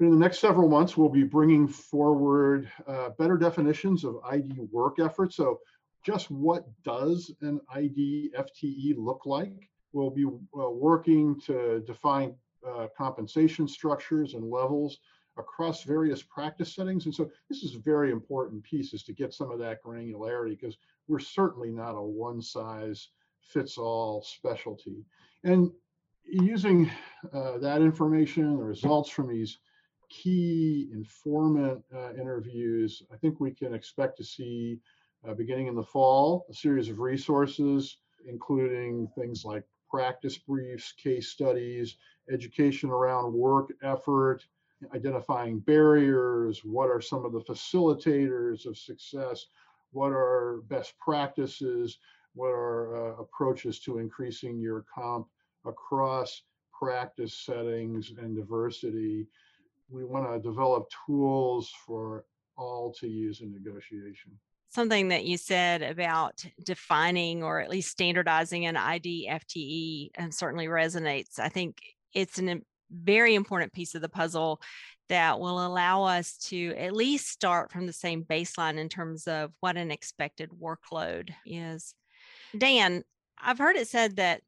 in 0.00 0.10
the 0.10 0.16
next 0.16 0.38
several 0.38 0.68
months, 0.68 0.96
we'll 0.96 1.08
be 1.08 1.24
bringing 1.24 1.68
forward 1.68 2.70
uh, 2.86 3.10
better 3.18 3.36
definitions 3.36 4.04
of 4.04 4.16
ID 4.28 4.60
work 4.70 4.98
efforts. 4.98 5.36
So 5.36 5.60
just 6.04 6.30
what 6.30 6.64
does 6.82 7.30
an 7.42 7.60
ID 7.74 8.32
FTE 8.36 8.94
look 8.96 9.26
like. 9.26 9.68
We'll 9.92 10.10
be 10.10 10.24
uh, 10.24 10.70
working 10.70 11.38
to 11.42 11.82
define 11.86 12.34
uh, 12.66 12.86
compensation 12.96 13.66
structures 13.68 14.34
and 14.34 14.50
levels 14.50 14.98
across 15.36 15.82
various 15.82 16.22
practice 16.22 16.74
settings. 16.74 17.06
And 17.06 17.14
so 17.14 17.30
this 17.48 17.62
is 17.62 17.74
a 17.74 17.80
very 17.80 18.10
important 18.10 18.62
piece 18.62 18.92
is 18.94 19.02
to 19.04 19.12
get 19.12 19.34
some 19.34 19.50
of 19.50 19.58
that 19.58 19.82
granularity 19.82 20.58
because 20.58 20.76
we're 21.08 21.18
certainly 21.18 21.70
not 21.70 21.96
a 21.96 22.02
one 22.02 22.40
size 22.40 23.08
fits 23.42 23.78
all 23.78 24.22
specialty. 24.22 25.04
And 25.44 25.70
using 26.24 26.90
uh, 27.32 27.58
that 27.58 27.82
information, 27.82 28.56
the 28.56 28.64
results 28.64 29.10
from 29.10 29.28
these 29.28 29.58
key 30.08 30.88
informant 30.92 31.82
uh, 31.94 32.12
interviews, 32.14 33.02
I 33.12 33.16
think 33.16 33.40
we 33.40 33.52
can 33.52 33.74
expect 33.74 34.16
to 34.18 34.24
see 34.24 34.80
uh, 35.26 35.34
beginning 35.34 35.66
in 35.66 35.74
the 35.74 35.82
fall, 35.82 36.46
a 36.50 36.54
series 36.54 36.88
of 36.88 36.98
resources, 36.98 37.98
including 38.26 39.08
things 39.16 39.44
like 39.44 39.64
practice 39.90 40.38
briefs, 40.38 40.92
case 40.92 41.28
studies, 41.28 41.96
education 42.30 42.90
around 42.90 43.32
work 43.32 43.72
effort, 43.82 44.44
identifying 44.94 45.58
barriers, 45.60 46.64
what 46.64 46.88
are 46.88 47.00
some 47.00 47.24
of 47.24 47.32
the 47.32 47.40
facilitators 47.40 48.66
of 48.66 48.78
success, 48.78 49.46
what 49.92 50.12
are 50.12 50.62
best 50.68 50.94
practices, 50.98 51.98
what 52.34 52.48
are 52.48 52.96
uh, 52.96 53.22
approaches 53.22 53.80
to 53.80 53.98
increasing 53.98 54.58
your 54.58 54.84
comp 54.92 55.26
across 55.66 56.42
practice 56.72 57.34
settings 57.34 58.12
and 58.18 58.36
diversity. 58.36 59.26
We 59.90 60.04
want 60.04 60.30
to 60.30 60.38
develop 60.40 60.88
tools 61.06 61.70
for 61.86 62.24
all 62.56 62.92
to 63.00 63.08
use 63.08 63.40
in 63.40 63.52
negotiation 63.52 64.32
something 64.70 65.08
that 65.08 65.24
you 65.24 65.36
said 65.36 65.82
about 65.82 66.44
defining 66.64 67.42
or 67.42 67.60
at 67.60 67.68
least 67.68 67.90
standardizing 67.90 68.66
an 68.66 68.76
ID 68.76 69.28
FTE 69.28 70.10
and 70.14 70.32
certainly 70.32 70.66
resonates. 70.66 71.38
I 71.38 71.48
think 71.48 71.82
it's 72.14 72.38
a 72.38 72.60
very 72.90 73.34
important 73.34 73.72
piece 73.72 73.94
of 73.94 74.00
the 74.00 74.08
puzzle 74.08 74.60
that 75.08 75.40
will 75.40 75.66
allow 75.66 76.04
us 76.04 76.36
to 76.36 76.72
at 76.76 76.94
least 76.94 77.28
start 77.28 77.72
from 77.72 77.86
the 77.86 77.92
same 77.92 78.22
baseline 78.22 78.78
in 78.78 78.88
terms 78.88 79.26
of 79.26 79.50
what 79.58 79.76
an 79.76 79.90
expected 79.90 80.50
workload 80.50 81.30
is. 81.44 81.94
Dan, 82.56 83.04
I've 83.38 83.58
heard 83.58 83.76
it 83.76 83.88
said 83.88 84.16
that 84.16 84.42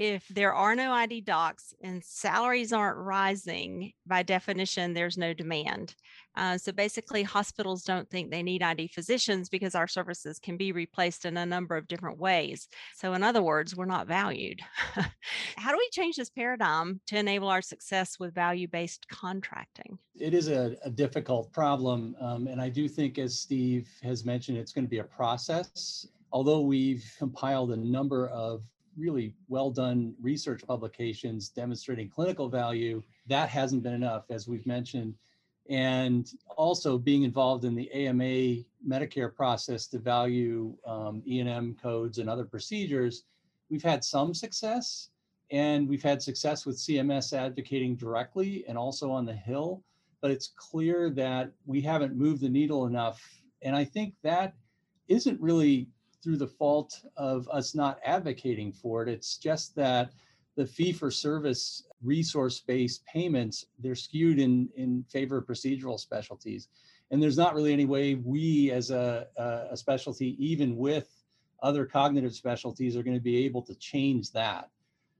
if 0.00 0.26
there 0.28 0.54
are 0.54 0.74
no 0.74 0.92
ID 0.92 1.20
docs 1.20 1.74
and 1.82 2.02
salaries 2.02 2.72
aren't 2.72 2.96
rising, 2.96 3.92
by 4.06 4.22
definition, 4.22 4.94
there's 4.94 5.18
no 5.18 5.34
demand. 5.34 5.94
Uh, 6.36 6.56
so 6.56 6.72
basically, 6.72 7.22
hospitals 7.22 7.82
don't 7.82 8.08
think 8.08 8.30
they 8.30 8.42
need 8.42 8.62
ID 8.62 8.86
physicians 8.88 9.50
because 9.50 9.74
our 9.74 9.86
services 9.86 10.38
can 10.38 10.56
be 10.56 10.72
replaced 10.72 11.26
in 11.26 11.36
a 11.36 11.44
number 11.44 11.76
of 11.76 11.86
different 11.86 12.18
ways. 12.18 12.66
So, 12.96 13.12
in 13.12 13.22
other 13.22 13.42
words, 13.42 13.76
we're 13.76 13.84
not 13.84 14.06
valued. 14.06 14.60
How 15.56 15.70
do 15.70 15.76
we 15.76 15.88
change 15.92 16.16
this 16.16 16.30
paradigm 16.30 17.02
to 17.08 17.18
enable 17.18 17.48
our 17.48 17.60
success 17.60 18.18
with 18.18 18.34
value 18.34 18.68
based 18.68 19.06
contracting? 19.08 19.98
It 20.18 20.32
is 20.32 20.48
a, 20.48 20.76
a 20.82 20.88
difficult 20.88 21.52
problem. 21.52 22.16
Um, 22.20 22.46
and 22.46 22.58
I 22.58 22.70
do 22.70 22.88
think, 22.88 23.18
as 23.18 23.38
Steve 23.38 23.86
has 24.02 24.24
mentioned, 24.24 24.56
it's 24.56 24.72
going 24.72 24.86
to 24.86 24.90
be 24.90 25.00
a 25.00 25.04
process 25.04 26.06
although 26.32 26.60
we've 26.60 27.04
compiled 27.18 27.72
a 27.72 27.76
number 27.76 28.28
of 28.28 28.62
really 28.96 29.34
well 29.48 29.70
done 29.70 30.14
research 30.20 30.62
publications 30.66 31.48
demonstrating 31.48 32.08
clinical 32.08 32.48
value, 32.48 33.02
that 33.26 33.48
hasn't 33.48 33.82
been 33.82 33.94
enough, 33.94 34.24
as 34.30 34.48
we've 34.48 34.66
mentioned. 34.66 35.14
And 35.68 36.30
also 36.56 36.98
being 36.98 37.22
involved 37.22 37.64
in 37.64 37.74
the 37.74 37.90
AMA 37.92 38.64
Medicare 38.86 39.34
process 39.34 39.86
to 39.88 39.98
value 39.98 40.74
um, 40.86 41.22
E&M 41.26 41.76
codes 41.80 42.18
and 42.18 42.28
other 42.28 42.44
procedures, 42.44 43.24
we've 43.70 43.82
had 43.82 44.02
some 44.02 44.34
success. 44.34 45.10
And 45.52 45.88
we've 45.88 46.02
had 46.02 46.22
success 46.22 46.64
with 46.64 46.76
CMS 46.76 47.32
advocating 47.32 47.96
directly 47.96 48.64
and 48.68 48.78
also 48.78 49.10
on 49.10 49.24
the 49.24 49.32
Hill. 49.32 49.82
But 50.20 50.30
it's 50.30 50.52
clear 50.56 51.10
that 51.10 51.52
we 51.66 51.80
haven't 51.80 52.14
moved 52.14 52.42
the 52.42 52.48
needle 52.48 52.86
enough. 52.86 53.20
And 53.62 53.74
I 53.74 53.84
think 53.84 54.14
that 54.22 54.54
isn't 55.08 55.40
really 55.40 55.88
through 56.22 56.36
the 56.36 56.46
fault 56.46 57.00
of 57.16 57.48
us 57.50 57.74
not 57.74 57.98
advocating 58.04 58.72
for 58.72 59.02
it. 59.02 59.08
It's 59.08 59.36
just 59.38 59.74
that 59.76 60.12
the 60.56 60.66
fee 60.66 60.92
for 60.92 61.10
service 61.10 61.84
resource-based 62.02 63.04
payments, 63.06 63.66
they're 63.78 63.94
skewed 63.94 64.38
in, 64.38 64.68
in 64.76 65.04
favor 65.08 65.38
of 65.38 65.46
procedural 65.46 65.98
specialties. 65.98 66.68
And 67.10 67.22
there's 67.22 67.36
not 67.36 67.54
really 67.54 67.72
any 67.72 67.86
way 67.86 68.14
we 68.14 68.70
as 68.70 68.90
a, 68.90 69.26
a 69.70 69.76
specialty, 69.76 70.36
even 70.44 70.76
with 70.76 71.08
other 71.62 71.84
cognitive 71.84 72.34
specialties, 72.34 72.96
are 72.96 73.02
going 73.02 73.16
to 73.16 73.22
be 73.22 73.44
able 73.44 73.62
to 73.62 73.74
change 73.74 74.32
that. 74.32 74.70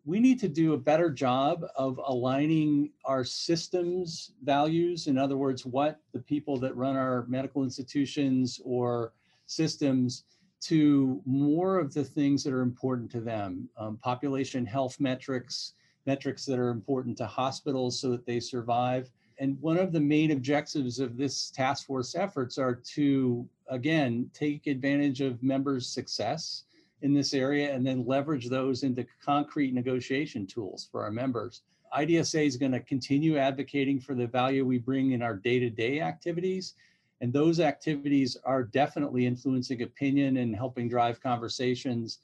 We 0.06 0.20
need 0.20 0.40
to 0.40 0.48
do 0.48 0.72
a 0.72 0.78
better 0.78 1.10
job 1.10 1.64
of 1.76 2.00
aligning 2.06 2.90
our 3.04 3.22
systems 3.22 4.32
values. 4.42 5.06
In 5.06 5.18
other 5.18 5.36
words, 5.36 5.66
what 5.66 6.00
the 6.12 6.20
people 6.20 6.58
that 6.60 6.74
run 6.74 6.96
our 6.96 7.26
medical 7.28 7.62
institutions 7.64 8.60
or 8.64 9.12
systems 9.46 10.24
to 10.60 11.22
more 11.24 11.78
of 11.78 11.94
the 11.94 12.04
things 12.04 12.44
that 12.44 12.52
are 12.52 12.60
important 12.60 13.10
to 13.10 13.20
them 13.20 13.68
um, 13.76 13.96
population 13.96 14.66
health 14.66 15.00
metrics, 15.00 15.74
metrics 16.06 16.44
that 16.44 16.58
are 16.58 16.70
important 16.70 17.16
to 17.18 17.26
hospitals 17.26 17.98
so 17.98 18.10
that 18.10 18.26
they 18.26 18.40
survive. 18.40 19.10
And 19.38 19.60
one 19.62 19.78
of 19.78 19.92
the 19.92 20.00
main 20.00 20.32
objectives 20.32 20.98
of 20.98 21.16
this 21.16 21.50
task 21.50 21.86
force 21.86 22.14
efforts 22.14 22.58
are 22.58 22.74
to, 22.74 23.48
again, 23.68 24.30
take 24.34 24.66
advantage 24.66 25.22
of 25.22 25.42
members' 25.42 25.86
success 25.86 26.64
in 27.00 27.14
this 27.14 27.32
area 27.32 27.74
and 27.74 27.86
then 27.86 28.04
leverage 28.06 28.50
those 28.50 28.82
into 28.82 29.06
concrete 29.24 29.72
negotiation 29.72 30.46
tools 30.46 30.88
for 30.92 31.02
our 31.02 31.10
members. 31.10 31.62
IDSA 31.96 32.46
is 32.46 32.56
going 32.58 32.72
to 32.72 32.80
continue 32.80 33.38
advocating 33.38 33.98
for 33.98 34.14
the 34.14 34.26
value 34.26 34.64
we 34.66 34.78
bring 34.78 35.12
in 35.12 35.22
our 35.22 35.34
day 35.34 35.58
to 35.58 35.70
day 35.70 36.00
activities 36.00 36.74
and 37.20 37.32
those 37.32 37.60
activities 37.60 38.36
are 38.44 38.62
definitely 38.62 39.26
influencing 39.26 39.82
opinion 39.82 40.38
and 40.38 40.56
helping 40.56 40.88
drive 40.88 41.20
conversations. 41.20 42.18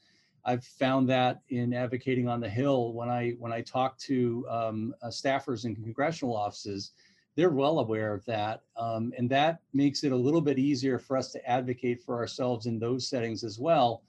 I've 0.44 0.64
found 0.64 1.08
that 1.08 1.42
in 1.50 1.74
advocating 1.74 2.28
on 2.28 2.40
the 2.40 2.48
Hill 2.48 2.92
when 2.92 3.08
I 3.08 3.32
when 3.38 3.52
I 3.52 3.60
talk 3.62 3.98
to 4.00 4.46
um, 4.48 4.94
uh, 5.02 5.08
staffers 5.08 5.64
in 5.64 5.74
congressional 5.74 6.36
offices, 6.36 6.92
they're 7.34 7.50
well 7.50 7.80
aware 7.80 8.14
of 8.14 8.24
that, 8.26 8.62
um, 8.76 9.12
and 9.18 9.28
that 9.30 9.60
makes 9.74 10.04
it 10.04 10.12
a 10.12 10.16
little 10.16 10.40
bit 10.40 10.58
easier 10.58 10.98
for 10.98 11.16
us 11.16 11.32
to 11.32 11.50
advocate 11.50 12.00
for 12.00 12.16
ourselves 12.16 12.66
in 12.66 12.78
those 12.78 13.08
settings 13.08 13.44
as 13.44 13.58
well. 13.58 14.02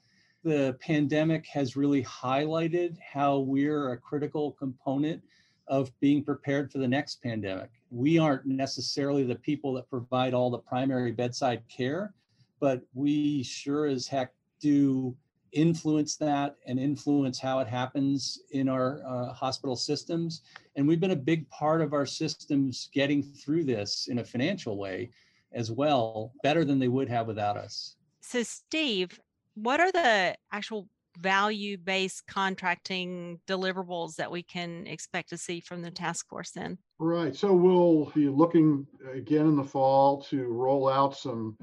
The 0.44 0.78
pandemic 0.80 1.44
has 1.46 1.76
really 1.76 2.04
highlighted 2.04 2.96
how 3.00 3.40
we're 3.40 3.92
a 3.92 3.98
critical 3.98 4.52
component 4.52 5.22
of 5.68 5.90
being 6.00 6.22
prepared 6.22 6.70
for 6.70 6.78
the 6.78 6.88
next 6.88 7.22
pandemic. 7.22 7.70
We 7.90 8.18
aren't 8.18 8.46
necessarily 8.46 9.24
the 9.24 9.36
people 9.36 9.72
that 9.74 9.88
provide 9.88 10.34
all 10.34 10.50
the 10.50 10.58
primary 10.58 11.12
bedside 11.12 11.62
care, 11.68 12.14
but 12.60 12.82
we 12.94 13.42
sure 13.42 13.86
as 13.86 14.06
heck 14.06 14.32
do 14.60 15.16
influence 15.52 16.16
that 16.16 16.56
and 16.66 16.78
influence 16.78 17.38
how 17.38 17.58
it 17.60 17.68
happens 17.68 18.40
in 18.50 18.68
our 18.68 19.00
uh, 19.06 19.32
hospital 19.32 19.76
systems. 19.76 20.42
And 20.76 20.86
we've 20.86 21.00
been 21.00 21.12
a 21.12 21.16
big 21.16 21.48
part 21.50 21.80
of 21.80 21.92
our 21.92 22.06
systems 22.06 22.90
getting 22.92 23.22
through 23.22 23.64
this 23.64 24.08
in 24.08 24.18
a 24.18 24.24
financial 24.24 24.76
way 24.76 25.10
as 25.52 25.70
well, 25.70 26.32
better 26.42 26.64
than 26.64 26.78
they 26.78 26.88
would 26.88 27.08
have 27.08 27.26
without 27.26 27.56
us. 27.56 27.96
So, 28.20 28.42
Steve, 28.42 29.18
what 29.54 29.80
are 29.80 29.90
the 29.90 30.36
actual 30.52 30.86
value 31.20 31.76
based 31.76 32.26
contracting 32.26 33.40
deliverables 33.46 34.16
that 34.16 34.30
we 34.30 34.42
can 34.42 34.86
expect 34.86 35.28
to 35.30 35.36
see 35.36 35.60
from 35.60 35.82
the 35.82 35.90
task 35.90 36.28
force 36.28 36.50
then? 36.50 36.78
Right. 36.98 37.34
So 37.34 37.52
we'll 37.52 38.06
be 38.14 38.28
looking 38.28 38.86
again 39.12 39.46
in 39.46 39.56
the 39.56 39.64
fall 39.64 40.22
to 40.22 40.48
roll 40.48 40.88
out 40.88 41.16
some 41.16 41.56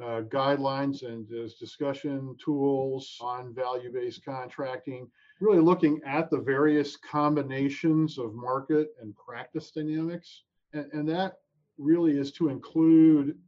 uh, 0.00 0.22
guidelines 0.22 1.06
and 1.06 1.26
discussion 1.58 2.36
tools 2.42 3.16
on 3.20 3.54
value 3.54 3.92
based 3.92 4.24
contracting, 4.24 5.08
really 5.40 5.60
looking 5.60 6.00
at 6.04 6.30
the 6.30 6.38
various 6.38 6.96
combinations 6.96 8.18
of 8.18 8.34
market 8.34 8.88
and 9.00 9.14
practice 9.16 9.70
dynamics. 9.70 10.42
And, 10.72 10.86
and 10.92 11.08
that 11.08 11.38
really 11.78 12.18
is 12.18 12.30
to 12.32 12.48
include 12.48 13.38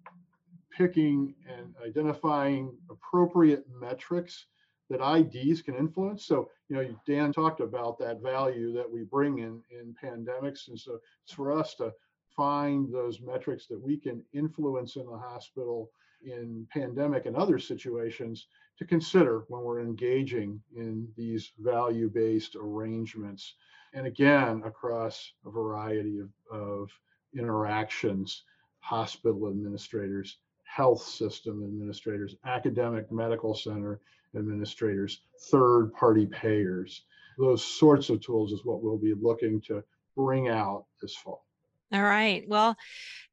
picking 0.77 1.35
and 1.47 1.75
identifying 1.87 2.75
appropriate 2.91 3.65
metrics 3.79 4.47
that 4.93 5.17
IDs 5.17 5.63
can 5.63 5.75
influence. 5.75 6.27
So, 6.27 6.49
you 6.69 6.77
know, 6.77 6.95
Dan 7.07 7.33
talked 7.33 7.61
about 7.61 7.99
that 7.99 8.23
value 8.23 8.73
that 8.75 8.91
we 8.91 9.03
bring 9.03 9.39
in 9.39 9.63
in 9.71 9.95
pandemics, 10.03 10.69
and 10.69 10.79
so 10.79 10.99
it's 11.25 11.33
for 11.33 11.53
us 11.53 11.75
to 11.77 11.93
find 12.37 12.93
those 12.93 13.21
metrics 13.21 13.67
that 13.67 13.81
we 13.81 13.97
can 13.97 14.23
influence 14.33 14.97
in 14.97 15.07
the 15.07 15.19
hospital 15.19 15.91
in 16.25 16.67
pandemic 16.73 17.27
and 17.27 17.37
other 17.37 17.59
situations 17.59 18.47
to 18.79 18.85
consider 18.85 19.45
when 19.49 19.63
we're 19.63 19.81
engaging 19.81 20.61
in 20.77 21.09
these 21.17 21.53
value-based 21.59 22.57
arrangements. 22.57 23.55
And 23.93 24.07
again, 24.07 24.63
across 24.65 25.33
a 25.45 25.51
variety 25.51 26.21
of, 26.21 26.31
of 26.51 26.91
interactions, 27.37 28.45
hospital 28.81 29.49
administrators, 29.49 30.39
health 30.75 31.03
system 31.03 31.63
administrators, 31.65 32.37
academic 32.47 33.11
medical 33.13 33.55
center 33.55 34.01
administrators, 34.37 35.23
third 35.51 35.93
party 35.93 36.27
payers. 36.27 37.03
Those 37.39 37.65
sorts 37.65 38.09
of 38.09 38.21
tools 38.21 38.53
is 38.53 38.65
what 38.65 38.83
we'll 38.83 38.99
be 38.99 39.15
looking 39.21 39.61
to 39.63 39.83
bring 40.17 40.49
out 40.49 40.87
this 41.01 41.15
fall. 41.15 41.45
All 41.93 42.03
right. 42.03 42.45
Well, 42.49 42.75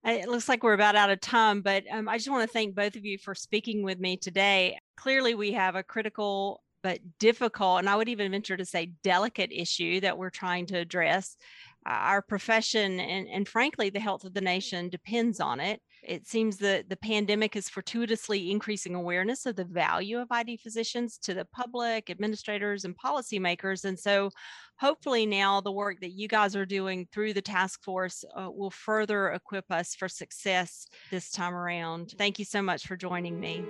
it 0.04 0.28
looks 0.28 0.50
like 0.50 0.64
we're 0.64 0.74
about 0.74 0.98
out 0.98 1.12
of 1.12 1.22
time, 1.22 1.62
but 1.62 1.86
um, 1.90 2.10
I 2.10 2.18
just 2.18 2.30
want 2.30 2.48
to 2.48 2.54
thank 2.54 2.76
both 2.76 2.98
of 2.98 3.06
you 3.06 3.18
for 3.18 3.34
speaking 3.34 3.84
with 3.84 4.00
me 4.00 4.18
today. 4.18 4.78
Clearly, 4.98 5.34
we 5.34 5.54
have 5.54 5.76
a 5.76 5.84
critical 5.84 6.62
but 6.84 7.00
difficult, 7.20 7.80
and 7.80 7.90
I 7.90 7.96
would 7.96 8.10
even 8.10 8.32
venture 8.32 8.58
to 8.58 8.66
say 8.66 8.92
delicate 9.02 9.52
issue 9.54 10.02
that 10.02 10.18
we're 10.18 10.30
trying 10.30 10.66
to 10.68 10.78
address. 10.78 11.38
Our 11.86 12.22
profession 12.22 13.00
and, 13.00 13.30
and 13.30 13.48
frankly, 13.48 13.90
the 13.90 14.02
health 14.02 14.26
of 14.26 14.34
the 14.34 14.42
nation 14.42 14.90
depends 14.90 15.40
on 15.40 15.62
it. 15.62 15.82
It 16.10 16.26
seems 16.26 16.58
that 16.58 16.90
the 16.90 16.98
pandemic 16.98 17.56
is 17.56 17.70
fortuitously 17.70 18.50
increasing 18.50 18.96
awareness 18.96 19.46
of 19.46 19.56
the 19.56 19.64
value 19.64 20.18
of 20.18 20.32
ID 20.32 20.58
physicians 20.58 21.20
to 21.20 21.36
the 21.36 21.46
public, 21.46 22.10
administrators, 22.10 22.84
and 22.84 22.98
policymakers. 22.98 23.86
And 23.86 23.98
so, 23.98 24.32
hopefully, 24.80 25.28
now 25.28 25.62
the 25.62 25.72
work 25.72 26.00
that 26.00 26.14
you 26.14 26.28
guys 26.28 26.56
are 26.56 26.66
doing 26.66 27.08
through 27.14 27.34
the 27.34 27.44
task 27.44 27.84
force 27.84 28.26
uh, 28.36 28.50
will 28.50 28.72
further 28.72 29.30
equip 29.30 29.72
us 29.72 29.94
for 29.94 30.10
success 30.10 30.88
this 31.12 31.30
time 31.30 31.54
around. 31.54 32.16
Thank 32.18 32.40
you 32.40 32.46
so 32.46 32.64
much 32.64 32.88
for 32.88 32.98
joining 32.98 33.40
me. 33.40 33.64